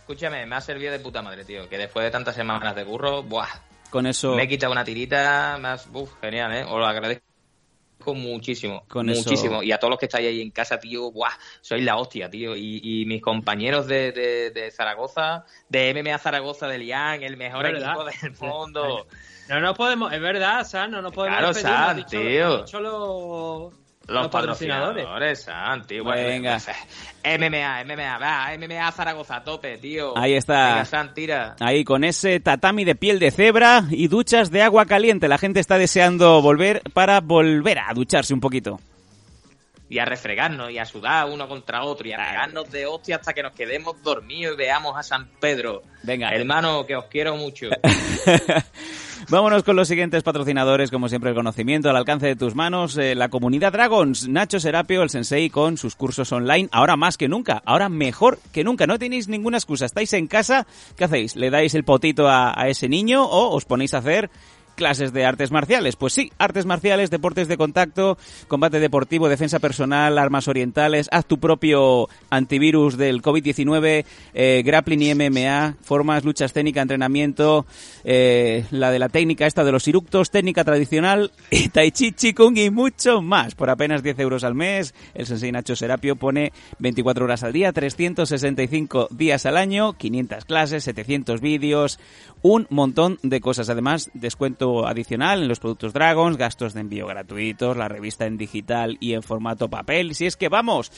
[0.00, 1.68] escúchame, me ha servido de puta madre, tío.
[1.68, 3.48] Que después de tantas semanas de curro, buah,
[3.92, 6.64] Con eso, me he quitado una tirita, más, uf, genial, ¿eh?
[6.64, 7.22] Os lo agradezco
[8.14, 9.62] muchísimo, Con eso- muchísimo.
[9.62, 11.30] Y a todos los que estáis ahí en casa, tío, buah,
[11.60, 12.56] sois la hostia, tío.
[12.56, 17.64] Y, y mis compañeros de, de, de Zaragoza, de MMA Zaragoza de Lian, el mejor
[17.64, 17.92] ¿Verdad?
[17.92, 19.06] equipo del mundo.
[19.48, 22.64] No nos podemos, es verdad, San, no nos podemos Claro, San, tío.
[22.80, 23.72] lo
[24.12, 25.46] los, patrocinadores.
[25.46, 26.58] Venga.
[26.58, 26.68] pues,
[27.24, 30.16] eh, MMA, MMA, va, MMA Zaragoza, a tope, tío.
[30.16, 30.68] Ahí está.
[30.68, 31.56] Venga, San, tira.
[31.60, 35.28] Ahí con ese tatami de piel de cebra y duchas de agua caliente.
[35.28, 38.80] La gente está deseando volver para volver a ducharse un poquito.
[39.88, 43.34] y a refregarnos y a sudar uno contra otro y a pegarnos de hostia hasta
[43.34, 45.82] que nos quedemos dormidos y veamos a San Pedro.
[46.02, 46.30] Venga.
[46.30, 47.68] Hermano, que os quiero mucho.
[49.28, 53.14] Vámonos con los siguientes patrocinadores, como siempre el conocimiento al alcance de tus manos, eh,
[53.14, 57.62] la comunidad Dragons, Nacho Serapio, el sensei con sus cursos online, ahora más que nunca,
[57.64, 60.66] ahora mejor que nunca, no tenéis ninguna excusa, estáis en casa,
[60.96, 61.36] ¿qué hacéis?
[61.36, 64.28] ¿Le dais el potito a, a ese niño o os ponéis a hacer
[64.82, 65.94] clases de artes marciales.
[65.94, 68.18] Pues sí, artes marciales, deportes de contacto,
[68.48, 74.04] combate deportivo, defensa personal, armas orientales, haz tu propio antivirus del COVID-19,
[74.34, 77.64] eh, grappling y MMA, formas, lucha escénica, entrenamiento,
[78.02, 82.34] eh, la de la técnica esta de los iructos, técnica tradicional, y tai chi, chi
[82.34, 83.54] kung y mucho más.
[83.54, 87.72] Por apenas 10 euros al mes, el sensei Nacho Serapio pone 24 horas al día,
[87.72, 92.00] 365 días al año, 500 clases, 700 vídeos,
[92.42, 93.68] un montón de cosas.
[93.68, 98.96] Además, descuento adicional en los productos Dragons, gastos de envío gratuitos, la revista en digital
[99.00, 100.14] y en formato papel.
[100.14, 100.90] Si es que vamos,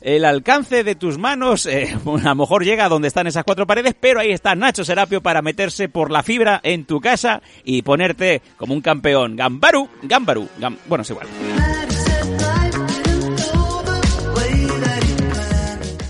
[0.00, 3.66] el alcance de tus manos eh, a lo mejor llega a donde están esas cuatro
[3.66, 7.82] paredes, pero ahí está Nacho Serapio para meterse por la fibra en tu casa y
[7.82, 9.36] ponerte como un campeón.
[9.36, 11.26] Gambaru, Gambaru, Gam- bueno, es igual.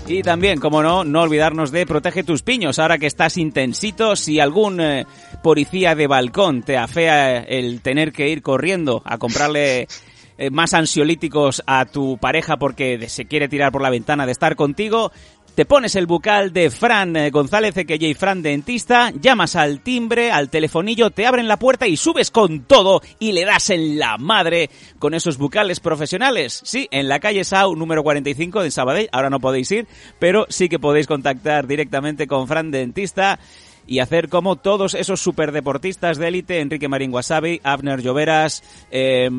[0.09, 2.79] Y también, como no, no olvidarnos de protege tus piños.
[2.79, 5.05] Ahora que estás intensito, si algún eh,
[5.43, 9.87] policía de balcón te afea el tener que ir corriendo a comprarle
[10.39, 14.55] eh, más ansiolíticos a tu pareja porque se quiere tirar por la ventana de estar
[14.55, 15.11] contigo,
[15.55, 20.49] te pones el bucal de Fran eh, González, y Fran Dentista, llamas al timbre, al
[20.49, 24.69] telefonillo, te abren la puerta y subes con todo y le das en la madre
[24.99, 26.61] con esos bucales profesionales.
[26.63, 29.87] Sí, en la calle Sau número 45 de Sabadell, ahora no podéis ir,
[30.19, 33.39] pero sí que podéis contactar directamente con Fran Dentista
[33.85, 39.29] y hacer como todos esos superdeportistas de élite, Enrique Marín Wasabi, Abner Lloveras, eh,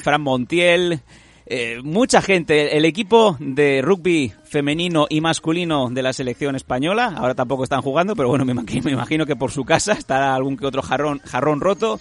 [0.00, 1.00] Fran Montiel,
[1.48, 7.36] eh, mucha gente, el equipo de rugby femenino y masculino de la selección española, ahora
[7.36, 10.56] tampoco están jugando, pero bueno, me imagino, me imagino que por su casa estará algún
[10.56, 12.00] que otro jarrón, jarrón roto.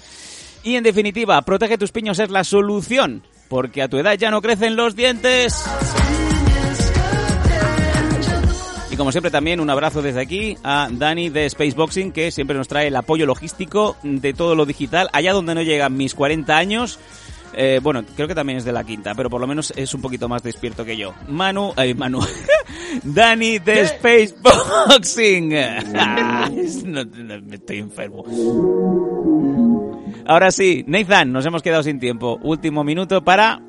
[0.64, 4.41] Y en definitiva, protege tus piños es la solución, porque a tu edad ya no
[4.41, 5.64] crecen los dientes.
[8.96, 12.68] Y como siempre también un abrazo desde aquí a Dani de Spaceboxing que siempre nos
[12.68, 16.98] trae el apoyo logístico de todo lo digital allá donde no llegan mis 40 años.
[17.56, 20.01] Eh, bueno, creo que también es de la quinta, pero por lo menos es un
[20.01, 21.14] poquito más despierto que yo.
[21.28, 22.20] Manu, ay, Manu,
[23.03, 25.49] Dani de Spaceboxing.
[26.86, 28.24] no, no, me estoy enfermo.
[30.28, 32.39] Ahora sí, Nathan, nos hemos quedado sin tiempo.
[32.41, 33.62] Último minuto para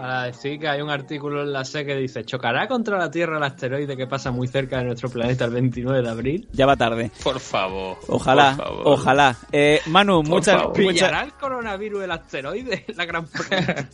[0.00, 3.36] Para decir que hay un artículo en la SE que dice ¿Chocará contra la Tierra
[3.36, 6.48] el asteroide que pasa muy cerca de nuestro planeta el 29 de abril?
[6.52, 7.10] ya va tarde.
[7.22, 7.98] Por favor.
[8.08, 8.82] Ojalá, por favor.
[8.86, 9.36] ojalá.
[9.52, 10.78] Eh, Manu, muchas, favor.
[10.78, 12.84] muchas, ¿Pillará el coronavirus el asteroide?
[12.96, 13.88] La gran pregunta.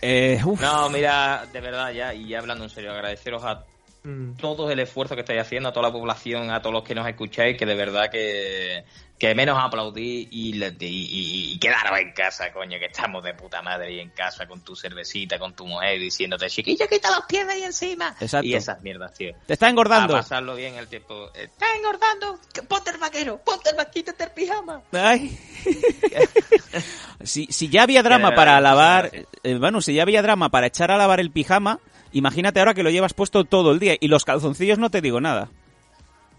[0.00, 0.60] eh, uf.
[0.60, 3.64] No, mira, de verdad, ya, y ya hablando en serio, agradeceros a
[4.04, 4.34] Mm.
[4.36, 7.08] todo el esfuerzo que estáis haciendo, a toda la población, a todos los que nos
[7.08, 8.84] escucháis, que de verdad que,
[9.18, 13.32] que menos aplaudí y, le- y, y- y quedaros en casa, coño, que estamos de
[13.32, 17.24] puta madre y en casa con tu cervecita, con tu mujer, diciéndote, chiquillo, quita los
[17.26, 18.14] pies de ahí encima.
[18.20, 18.46] Exacto.
[18.46, 19.32] Y esas mierdas, tío.
[19.46, 20.14] Te está engordando.
[20.14, 21.30] A pasarlo bien el tiempo.
[21.34, 22.38] Está engordando.
[22.68, 23.40] Ponte el vaquero.
[23.42, 24.82] Ponte el vaquito, el pijama.
[24.92, 25.38] Ay.
[27.22, 29.10] si, si ya había drama para lavar,
[29.42, 31.80] eh, bueno, si ya había drama para echar a lavar el pijama,
[32.14, 35.20] imagínate ahora que lo llevas puesto todo el día y los calzoncillos no te digo
[35.20, 35.50] nada.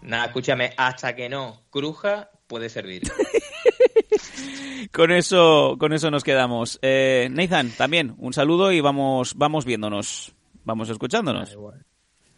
[0.02, 3.02] Nada, escúchame, hasta que no cruja, puede servir.
[4.92, 6.78] Con eso, con eso nos quedamos.
[6.82, 11.52] Eh, Nathan, también un saludo y vamos, vamos viéndonos, vamos escuchándonos.
[11.52, 11.84] Igual.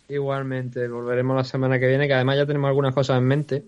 [0.09, 3.65] Igualmente, volveremos la semana que viene, que además ya tenemos algunas cosas en mente.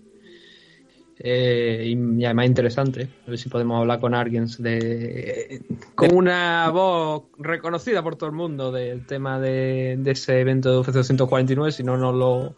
[1.23, 3.07] Eh, y, además interesante.
[3.27, 5.61] A ver si podemos hablar con alguien de.
[5.93, 10.77] con una voz reconocida por todo el mundo del tema de, de ese evento de
[10.79, 12.55] UFC 249, si no nos lo.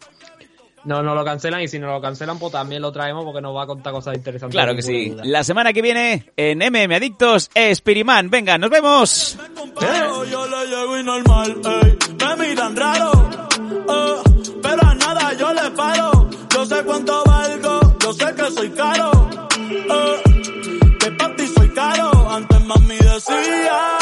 [0.84, 3.54] no nos lo cancelan y si nos lo cancelan, pues también lo traemos porque nos
[3.54, 4.54] va a contar cosas interesantes.
[4.54, 5.10] Claro que sí.
[5.10, 5.24] duda.
[5.26, 8.30] La semana que viene en MM Adictos, Espiriman.
[8.30, 9.38] Venga, nos vemos.
[10.30, 11.98] Yo le llego y normal, ey.
[12.18, 13.12] Me miran raro,
[13.68, 16.30] eh, pero a nada yo le paro.
[16.54, 17.33] Yo sé cuánto valgo,
[18.04, 20.22] yo sé que soy caro, eh,
[21.00, 22.30] que para ti soy caro.
[22.30, 23.93] Antes mami decía,